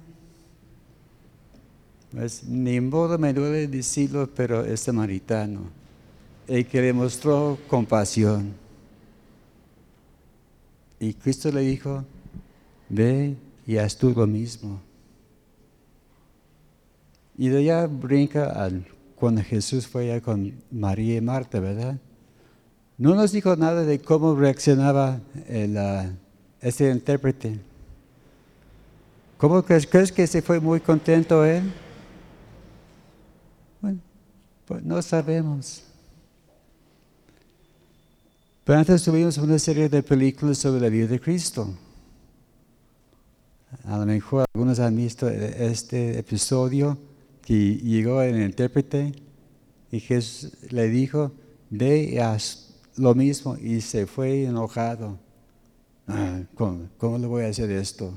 [2.11, 5.81] pues ni modo me duele decirlo, pero es samaritano
[6.49, 8.53] el que le mostró compasión.
[10.99, 12.05] Y Cristo le dijo,
[12.89, 14.81] ve y haz tú lo mismo.
[17.39, 18.85] Y de allá brinca al,
[19.15, 21.97] cuando Jesús fue allá con María y Marta, ¿verdad?
[23.01, 25.75] No nos dijo nada de cómo reaccionaba el,
[26.61, 27.59] ese intérprete.
[29.39, 31.63] ¿Cómo crees, crees, que se fue muy contento él?
[33.81, 34.01] Bueno,
[34.67, 35.83] pues no sabemos.
[38.65, 41.73] Pero antes tuvimos una serie de películas sobre la vida de Cristo.
[43.85, 46.99] A lo mejor algunos han visto este episodio
[47.41, 49.15] que llegó el intérprete
[49.91, 51.33] y Jesús le dijo,
[51.71, 52.70] y haz
[53.01, 55.19] lo mismo y se fue enojado.
[56.07, 58.13] Ah, ¿cómo, le voy a hacer esto?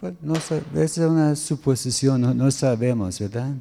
[0.00, 0.34] Pues no,
[0.80, 3.54] es una suposición, no, sabemos, ¿verdad?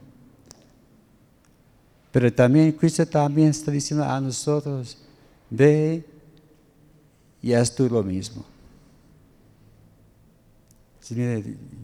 [2.11, 4.97] Pero también Cristo también está diciendo a nosotros,
[5.49, 6.03] ve
[7.41, 8.43] y haz tú lo mismo.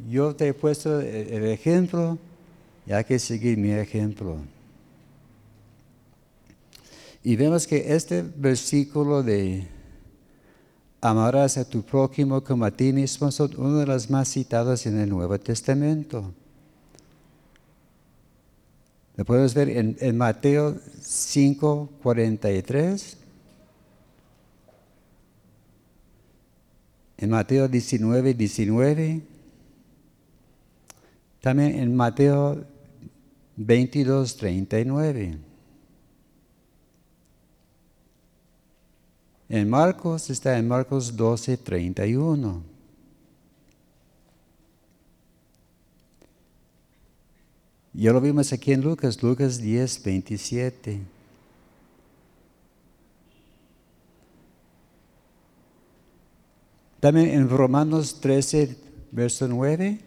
[0.09, 2.17] yo te he puesto el ejemplo
[2.86, 4.38] y hay que seguir mi ejemplo.
[7.30, 9.67] Y vemos que este versículo de
[10.99, 14.99] amarás a tu prójimo como a ti mismo son una de las más citadas en
[14.99, 16.34] el Nuevo Testamento.
[19.15, 23.17] Lo podemos ver en, en Mateo 5, 43.
[27.19, 29.21] en Mateo 19, 19,
[31.41, 32.65] también en Mateo
[33.55, 35.49] 22, 39.
[39.50, 42.62] En Marcos está en Marcos 12, 31.
[47.93, 51.02] Ya lo vimos aquí en Lucas, Lucas 10, 27.
[57.00, 58.78] También en Romanos 13,
[59.12, 60.00] verso 9.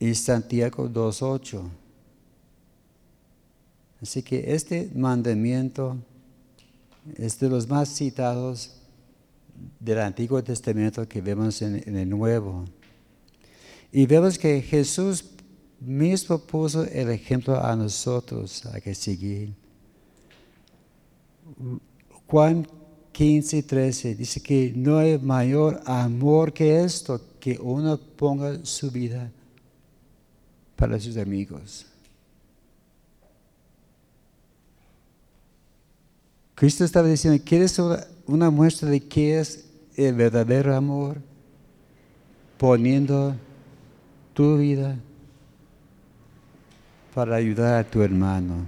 [0.00, 1.85] Y Santiago 2.8.
[4.02, 5.96] Así que este mandamiento
[7.16, 8.72] es de los más citados
[9.80, 12.64] del Antiguo Testamento que vemos en, el Nuevo.
[13.92, 15.24] Y vemos que Jesús
[15.80, 19.54] mismo puso el ejemplo a nosotros a que seguir.
[22.26, 22.66] Juan
[23.12, 29.30] 15, 13 dice que no hay mayor amor que esto, que uno ponga su vida
[30.74, 31.86] para sus amigos.
[36.56, 37.78] Cristo estaba diciendo, ¿quieres
[38.26, 41.18] una muestra de qué es el verdadero amor?
[42.56, 43.36] Poniendo
[44.32, 44.96] tu vida
[47.14, 48.66] para ayudar a tu hermano.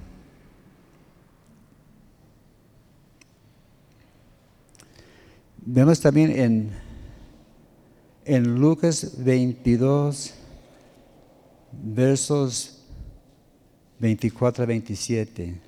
[5.64, 6.70] Vemos también en,
[8.26, 10.34] en Lucas 22,
[11.72, 12.82] versos
[13.98, 15.67] 24 a 27.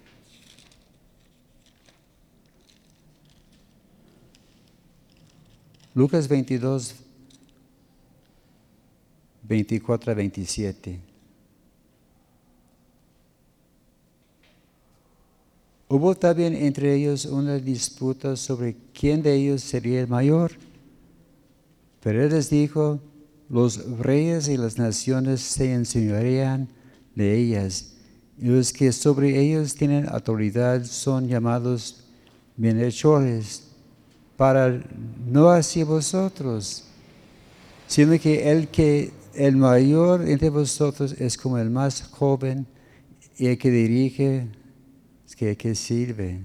[5.95, 6.95] Lucas 22,
[9.43, 11.01] 24 a 27.
[15.89, 20.53] Hubo también entre ellos una disputa sobre quién de ellos sería el mayor.
[22.01, 23.01] Pero él les dijo,
[23.49, 26.69] los reyes y las naciones se enseñarían
[27.17, 27.95] de ellas,
[28.39, 32.05] y los que sobre ellos tienen autoridad son llamados
[32.57, 33.70] bienhechores,
[34.41, 34.83] para
[35.27, 36.85] no así vosotros,
[37.87, 42.67] sino que el que el mayor entre vosotros es como el más joven
[43.37, 44.49] y el que dirige
[45.27, 46.41] es que, que sirve.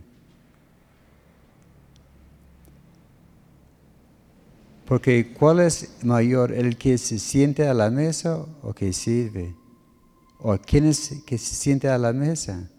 [4.86, 6.52] Porque ¿cuál es mayor?
[6.52, 9.56] ¿El que se siente a la mesa o que sirve?
[10.40, 12.70] ¿O quién es que se siente a la mesa?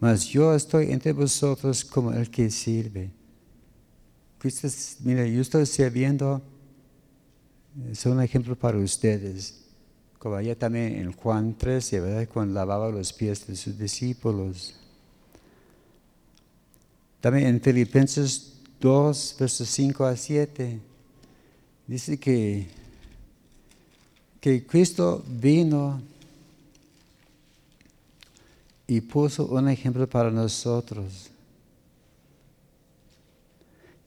[0.00, 3.17] Mas yo estoy entre vosotros como el que sirve.
[4.38, 4.68] Cristo,
[5.00, 6.40] mira, yo estoy sirviendo,
[7.90, 9.64] es un ejemplo para ustedes.
[10.18, 12.28] Como allá también en Juan 13, ¿verdad?
[12.32, 14.74] Cuando lavaba los pies de sus discípulos.
[17.20, 20.80] También en Filipenses 2, versos 5 a 7,
[21.86, 22.68] dice que,
[24.40, 26.00] que Cristo vino
[28.86, 31.30] y puso un ejemplo para nosotros.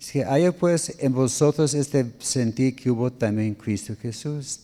[0.02, 4.62] Dice, haya pues en vosotros este sentir que hubo también Cristo Jesús,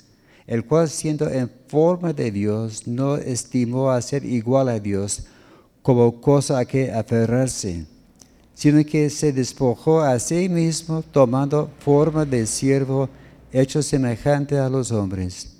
[0.48, 5.28] el cual siendo en forma de Dios, no estimó a ser igual a Dios
[5.84, 7.86] como cosa a que aferrarse
[8.58, 13.08] sino que se despojó a sí mismo tomando forma de siervo
[13.52, 15.58] hecho semejante a los hombres.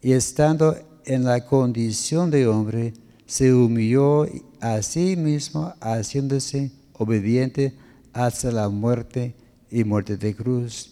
[0.00, 0.74] Y estando
[1.04, 2.94] en la condición de hombre,
[3.26, 4.26] se humilló
[4.60, 7.74] a sí mismo, haciéndose obediente
[8.18, 9.34] hasta la muerte
[9.70, 10.90] y muerte de cruz.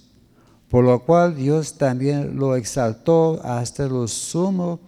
[0.69, 4.79] Por lo cual Dios también lo exaltó hasta lo sumo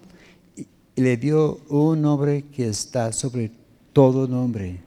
[0.56, 0.66] y
[1.00, 3.50] le dio un nombre que está sobre
[3.92, 4.80] todo nombre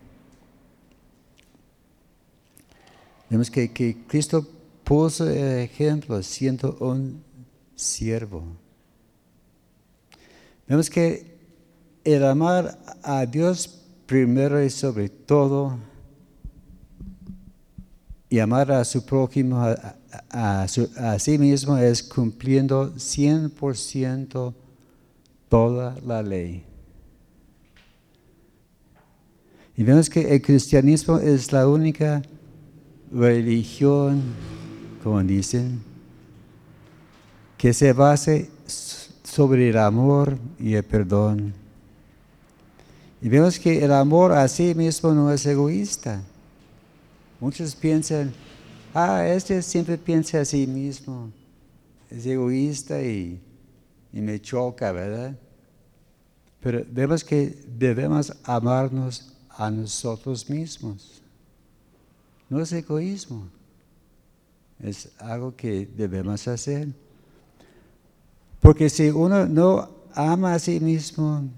[3.29, 4.45] Vemos que, que Cristo
[4.83, 7.23] puso el ejemplo siendo un
[7.75, 8.43] siervo.
[10.67, 11.37] Vemos que
[12.03, 13.69] el amar a Dios
[14.05, 15.77] primero y sobre todo
[18.31, 19.97] y amar a su prójimo, a,
[20.63, 24.53] a sí mismo, es cumpliendo 100%
[25.49, 26.63] toda la ley.
[29.75, 32.21] Y vemos que el cristianismo es la única
[33.11, 34.21] religión,
[35.03, 35.81] como dicen,
[37.57, 41.53] que se base sobre el amor y el perdón.
[43.21, 46.23] Y vemos que el amor a sí mismo no es egoísta.
[47.41, 48.31] Muchos piensan,
[48.93, 51.31] ah, este siempre piensa a sí mismo.
[52.07, 53.41] Es egoísta y,
[54.13, 55.35] y me choca, ¿verdad?
[56.59, 61.19] Pero vemos que debemos amarnos a nosotros mismos.
[62.47, 63.49] No es egoísmo,
[64.79, 66.89] es algo que debemos hacer.
[68.59, 71.49] Porque si uno no ama a sí mismo,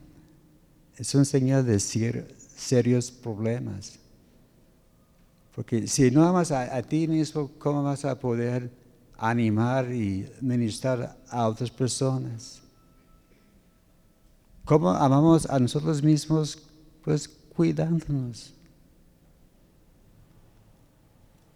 [0.95, 3.99] es un señal de serios problemas.
[5.55, 8.71] Porque si no amas a, ti mismo, ¿cómo vas a poder
[9.17, 12.61] animar y ministrar a otras personas?
[14.65, 16.57] ¿Cómo amamos a nosotros mismos?
[17.03, 18.53] Pues cuidándonos.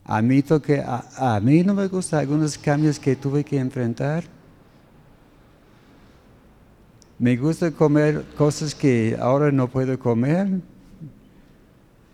[0.03, 4.23] Admito que a, a mí no me gustan algunos cambios que tuve que enfrentar.
[7.17, 10.61] Me gusta comer cosas que ahora no puedo comer.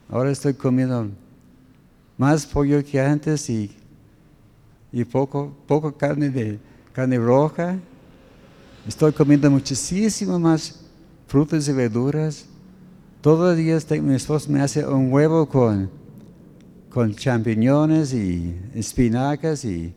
[0.09, 1.09] Ahora estoy comiendo
[2.17, 3.75] más pollo que antes y,
[4.91, 6.59] y poco, poco carne de
[6.91, 7.77] carne roja.
[8.87, 10.81] Estoy comiendo muchísimo más
[11.27, 12.45] frutas y verduras.
[13.21, 15.89] Todos los días mi esposo me hace un huevo con,
[16.89, 19.93] con champiñones y espinacas y,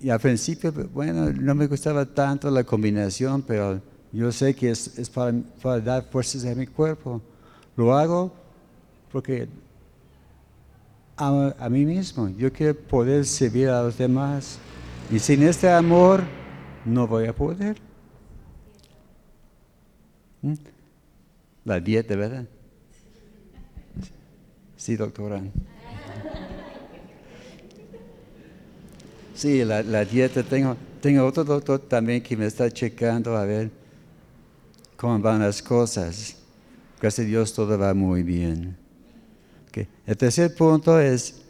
[0.00, 3.80] y al principio, bueno, no me gustaba tanto la combinación, pero
[4.12, 7.20] yo sé que es, es para, para dar fuerzas a mi cuerpo.
[7.76, 8.32] Lo hago
[9.10, 9.48] porque
[11.26, 12.28] a, mí mismo.
[12.30, 14.58] Yo quiero poder servir a los demás.
[15.10, 16.22] Y sin este amor
[16.84, 17.76] no voy a poder.
[20.40, 20.54] ¿Mm?
[21.64, 22.46] La dieta, ¿verdad?
[24.76, 25.40] Sí, doctora.
[29.34, 30.42] Sí, la, la, dieta.
[30.42, 33.70] Tengo, tengo otro doctor también que me está checando a ver
[34.96, 36.36] cómo van las cosas.
[37.00, 38.81] Gracias a Dios todo va muy bien.
[40.06, 41.42] El tercer punto es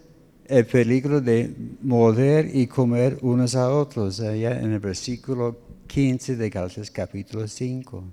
[0.45, 5.57] el peligro de morder y comer unos a otros, allá en el versículo
[5.87, 8.03] 15 de Gálatas capítulo 5.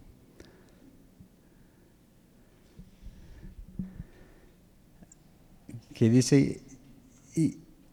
[5.95, 6.61] Que dice,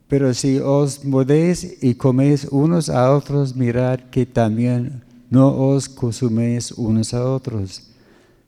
[0.07, 6.71] pero si os mordéis y coméis unos a otros, mirad que también no os consuméis
[6.71, 7.86] unos a otros.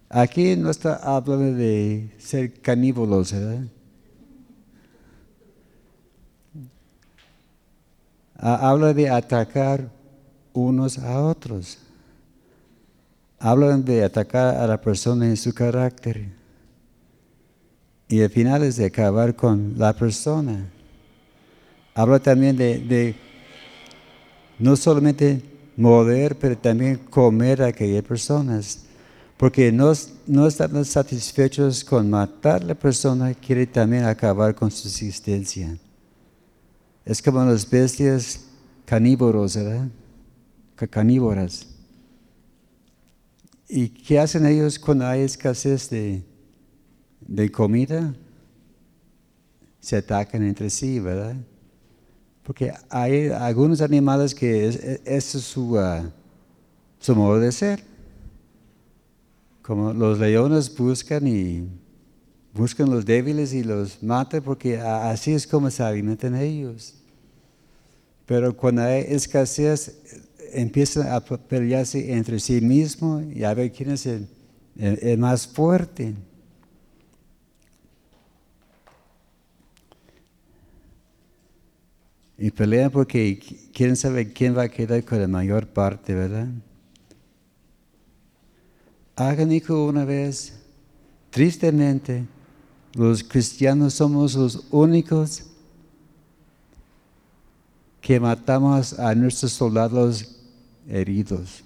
[0.10, 3.64] Aquí no está hablando de ser canívolos, ¿verdad?
[8.42, 9.92] habla de atacar
[10.54, 11.78] unos a otros.
[13.38, 16.30] Hablan de atacar a la persona en su carácter.
[18.08, 20.66] Y al final es de acabar con la persona.
[21.94, 23.16] Habla también de, de
[24.58, 25.42] no solamente
[25.78, 28.89] mover, pero también comer a aquellas personas.
[29.40, 29.94] Porque no,
[30.28, 35.78] no satisfechos con matar a la persona, quiere también acabar con su existencia.
[37.06, 38.42] Es como las bestias
[38.84, 39.88] canívoros, ¿verdad?
[40.90, 41.66] Canívoras.
[43.70, 46.22] ¿Y qué hacen ellos cuando hay escasez de,
[47.22, 48.14] de comida?
[49.80, 51.38] Se atacan entre sí, ¿verdad?
[52.44, 56.12] Porque hay algunos animales que es, su, uh,
[57.00, 57.89] su modo de ser.
[59.70, 61.70] Como los leones buscan y
[62.56, 66.96] buscan los débiles y los matan porque así es como se alimentan ellos.
[68.26, 74.08] Pero cuando hay escasez, empiezan a pelearse entre sí mismos y a ver quién es
[74.08, 76.16] el, más fuerte.
[82.40, 83.38] Y pelean porque
[83.72, 86.48] quieren saber quién va a quedar con la mayor parte, ¿verdad?
[89.20, 90.54] Hagan hijo una vez,
[91.30, 92.26] tristemente,
[92.94, 95.44] los cristianos somos los únicos
[98.00, 100.38] que matamos a nuestros soldados
[100.88, 101.66] heridos.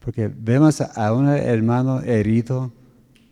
[0.00, 2.72] Porque vemos a un hermano herido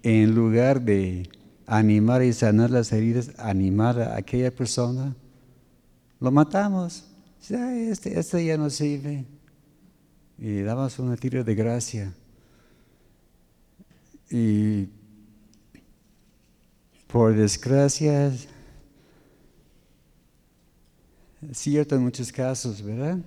[0.02, 1.26] en lugar de
[1.66, 5.16] animar y sanar las heridas, animar a aquella persona,
[6.20, 7.15] lo matamos.
[7.50, 9.24] Este, este ya no sirve.
[10.38, 12.12] Y damos un tiro de gracia.
[14.30, 14.88] Y
[17.06, 18.48] por desgracia, es
[21.52, 23.18] cierto en muchos casos, ¿verdad?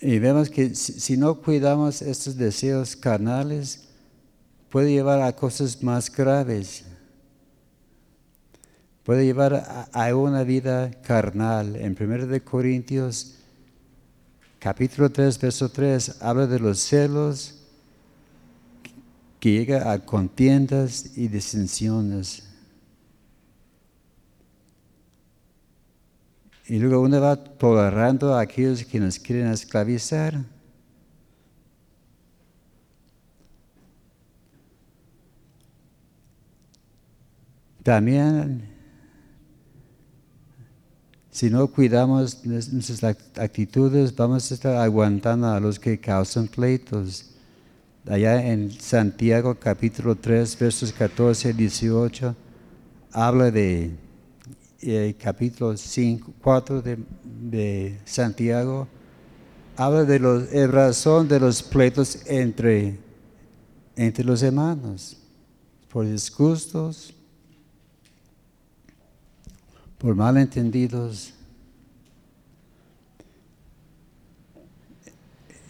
[0.00, 3.88] Y vemos que si, no cuidamos estos deseos carnales,
[4.70, 6.84] puede llevar a cosas más graves.
[9.10, 11.74] Puede llevar a, una vida carnal.
[11.74, 13.38] En 1 Corintios,
[14.60, 17.60] capítulo 3, verso 3, habla de los celos
[19.40, 22.48] que llega a contiendas y disensiones.
[26.68, 30.44] Y luego uno va tolerando a aquellos que nos quieren esclavizar.
[37.82, 38.69] También
[41.40, 47.30] si no cuidamos nuestras actitudes, vamos a estar aguantando a los que causan pleitos.
[48.06, 52.36] Allá en Santiago capítulo 3, versos 14 y 18,
[53.12, 53.90] habla de
[54.82, 58.86] eh, capítulo 5, 4 de, Santiago,
[59.78, 62.98] habla de los, razón de los pleitos entre,
[63.96, 65.16] entre los hermanos,
[65.88, 67.14] por disgustos,
[70.00, 71.34] por malentendidos.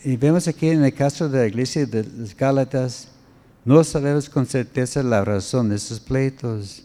[0.04, 3.08] Y vemos aquí en el caso de la iglesia de los Gálatas,
[3.64, 6.84] no sabemos con certeza la razón de esos pleitos.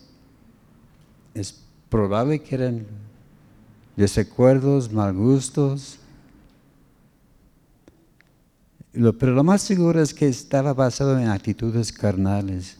[1.34, 1.56] Es
[1.90, 2.86] probable que eran
[3.96, 6.00] desacuerdos, mal gustos.
[8.92, 12.78] Pero lo más seguro es que estaba basado en actitudes carnales.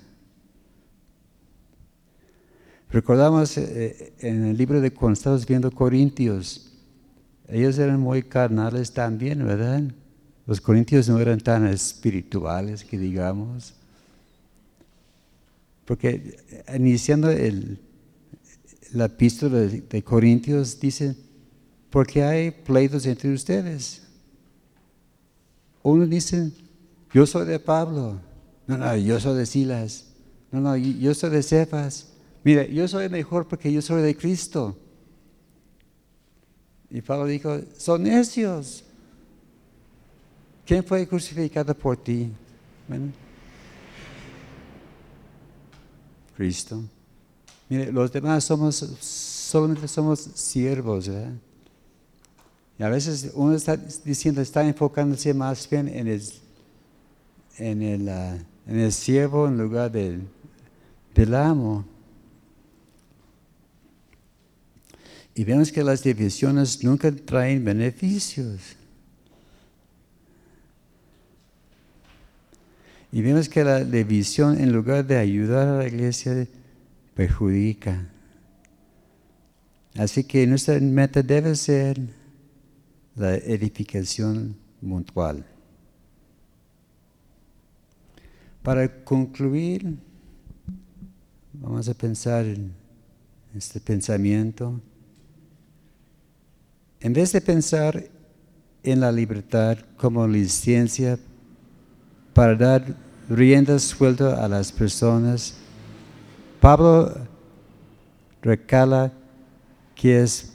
[2.92, 6.72] Recordamos eh, en el libro de cuando estamos viendo Corintios,
[7.48, 9.84] ellos eran muy carnales también, ¿verdad?
[10.48, 13.74] Los corintios no eran tan espirituales que digamos.
[15.86, 17.80] Porque eh, iniciando el,
[18.94, 21.16] la epístola de, Corintios dice,
[21.90, 24.04] porque hay pleitos entre ustedes.
[25.84, 26.52] Uno dice,
[27.14, 28.20] yo soy de Pablo.
[28.68, 30.06] No, no, yo soy de Silas.
[30.52, 32.08] No, no, yo soy de Cefas.
[32.46, 34.78] Mira, yo soy mejor porque yo soy de Cristo.
[36.92, 38.84] Y Pablo dijo, son necios.
[40.64, 42.32] ¿Quién fue crucificado por ti?
[46.38, 46.84] Cristo.
[47.68, 51.34] Mire, los demás somos, solamente somos siervos, ¿verdad?
[52.78, 56.22] Y a veces uno está diciendo, está enfocándose más bien en el,
[57.58, 58.38] en el, ah,
[58.68, 60.28] en el siervo en lugar del,
[61.16, 61.95] del amo.
[65.36, 68.78] Y vemos que las divisiones nunca traen beneficios.
[73.12, 76.48] Y vemos que la división, en lugar de ayudar a la iglesia,
[77.14, 78.10] perjudica.
[79.98, 82.00] Así que nuestra meta debe ser
[83.16, 85.46] la edificación mutual.
[88.64, 89.98] Para concluir,
[91.54, 92.74] vamos a pensar en
[93.54, 94.82] este pensamiento.
[97.06, 98.04] En vez de pensar
[98.82, 101.20] en la libertad como licencia
[102.34, 102.96] para dar
[103.30, 105.54] rienda suelta a las personas,
[106.60, 107.16] Pablo
[108.42, 109.14] recala
[109.94, 110.52] que es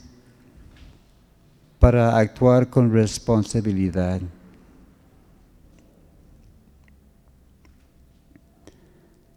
[1.79, 4.19] para actuar con responsabilidad.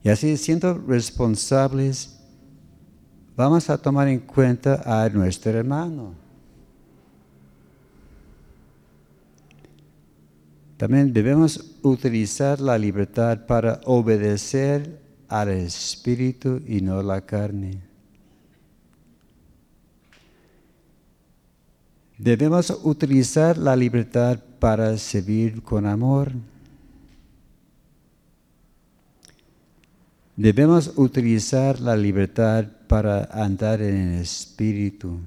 [0.02, 2.18] Y así, siendo responsables,
[3.36, 6.23] vamos a tomar en cuenta a nuestro hermano.
[10.84, 17.80] También debemos utilizar la libertad para obedecer al Espíritu y no la carne.
[22.18, 26.32] Debemos utilizar la libertad para servir con amor.
[30.36, 35.18] Debemos utilizar la libertad para andar en el Espíritu.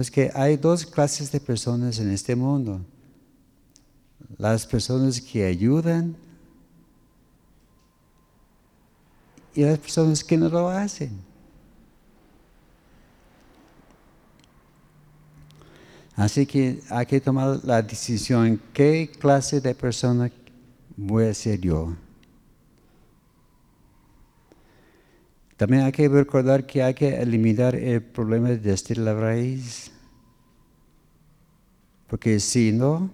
[0.00, 2.80] Es que hay dos clases de personas en este mundo.
[4.38, 6.16] Las personas que ayudan
[9.54, 11.18] y las personas que no lo hacen.
[16.16, 20.30] Así que hay que tomar la decisión qué clase de persona
[20.96, 21.96] voy a ser yo.
[25.64, 29.90] También hay que recordar que hay que eliminar el problema desde la raíz.
[32.06, 33.08] Porque si no,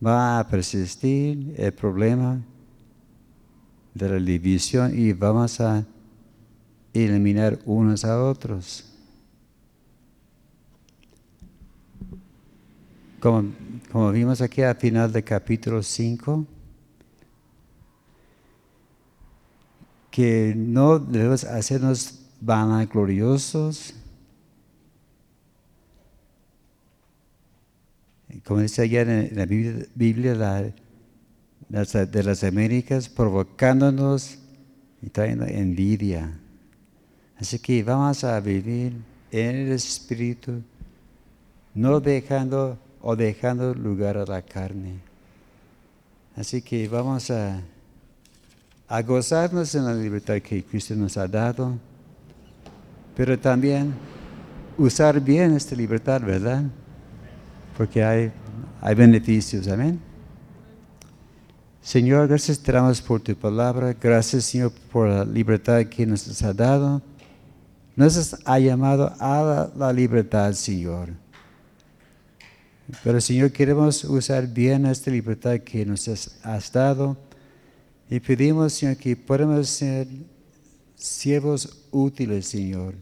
[0.00, 2.40] va a persistir el problema
[3.94, 5.84] de la división y vamos a
[6.92, 8.92] eliminar unos a otros.
[13.18, 13.50] Como,
[13.90, 16.46] como vimos aquí al final del capítulo 5,
[20.10, 23.94] que no debemos hacernos vanagloriosos,
[28.44, 30.72] como dice allá en la Biblia,
[31.68, 34.38] de las Américas, provocándonos
[35.02, 36.38] y trayendo envidia.
[37.38, 38.94] Así que vamos a vivir
[39.30, 40.62] en el Espíritu,
[41.74, 45.00] no dejando o dejando lugar a la carne.
[46.36, 47.60] Así que vamos a,
[48.90, 51.78] a gozarnos en la libertad que Cristo nos ha dado
[53.20, 53.92] pero también
[54.78, 56.64] usar bien esta libertad, ¿verdad?
[57.76, 58.32] Porque hay,
[58.80, 60.00] hay beneficios, amén.
[61.82, 62.72] Señor, gracias te
[63.06, 67.02] por tu palabra, gracias Señor por la libertad que nos has dado.
[67.94, 71.10] Nos ha llamado a la, libertad, Señor.
[73.04, 77.18] Pero Señor, queremos usar bien esta libertad que nos has dado
[78.10, 80.08] y pedimos, Señor, que podamos ser
[80.96, 82.94] siervos útiles, Señor,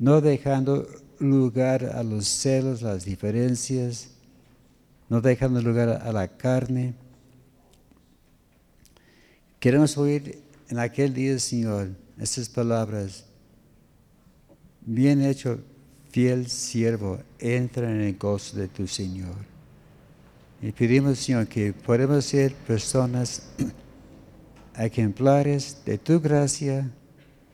[0.00, 0.88] no dejando
[1.20, 4.08] lugar a los celos, las diferencias,
[5.08, 6.94] no dejando lugar a la carne.
[9.60, 13.24] Queremos oír en aquel día, Señor, estas palabras.
[14.80, 15.60] Bien hecho,
[16.10, 19.36] fiel siervo, entra en el gozo de tu Señor.
[20.60, 23.42] Y pedimos, Señor, que podamos ser personas
[24.76, 26.90] ejemplares de tu gracia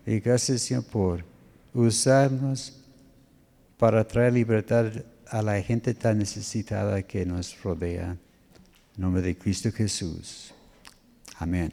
[0.06, 1.24] y gracias, Señor, por
[1.74, 2.80] usarnos
[3.76, 4.90] para traer libertad
[5.28, 8.16] a la gente tan necesitada que nos rodea.
[8.96, 10.52] En nombre de Cristo Jesús.
[11.38, 11.66] Amén.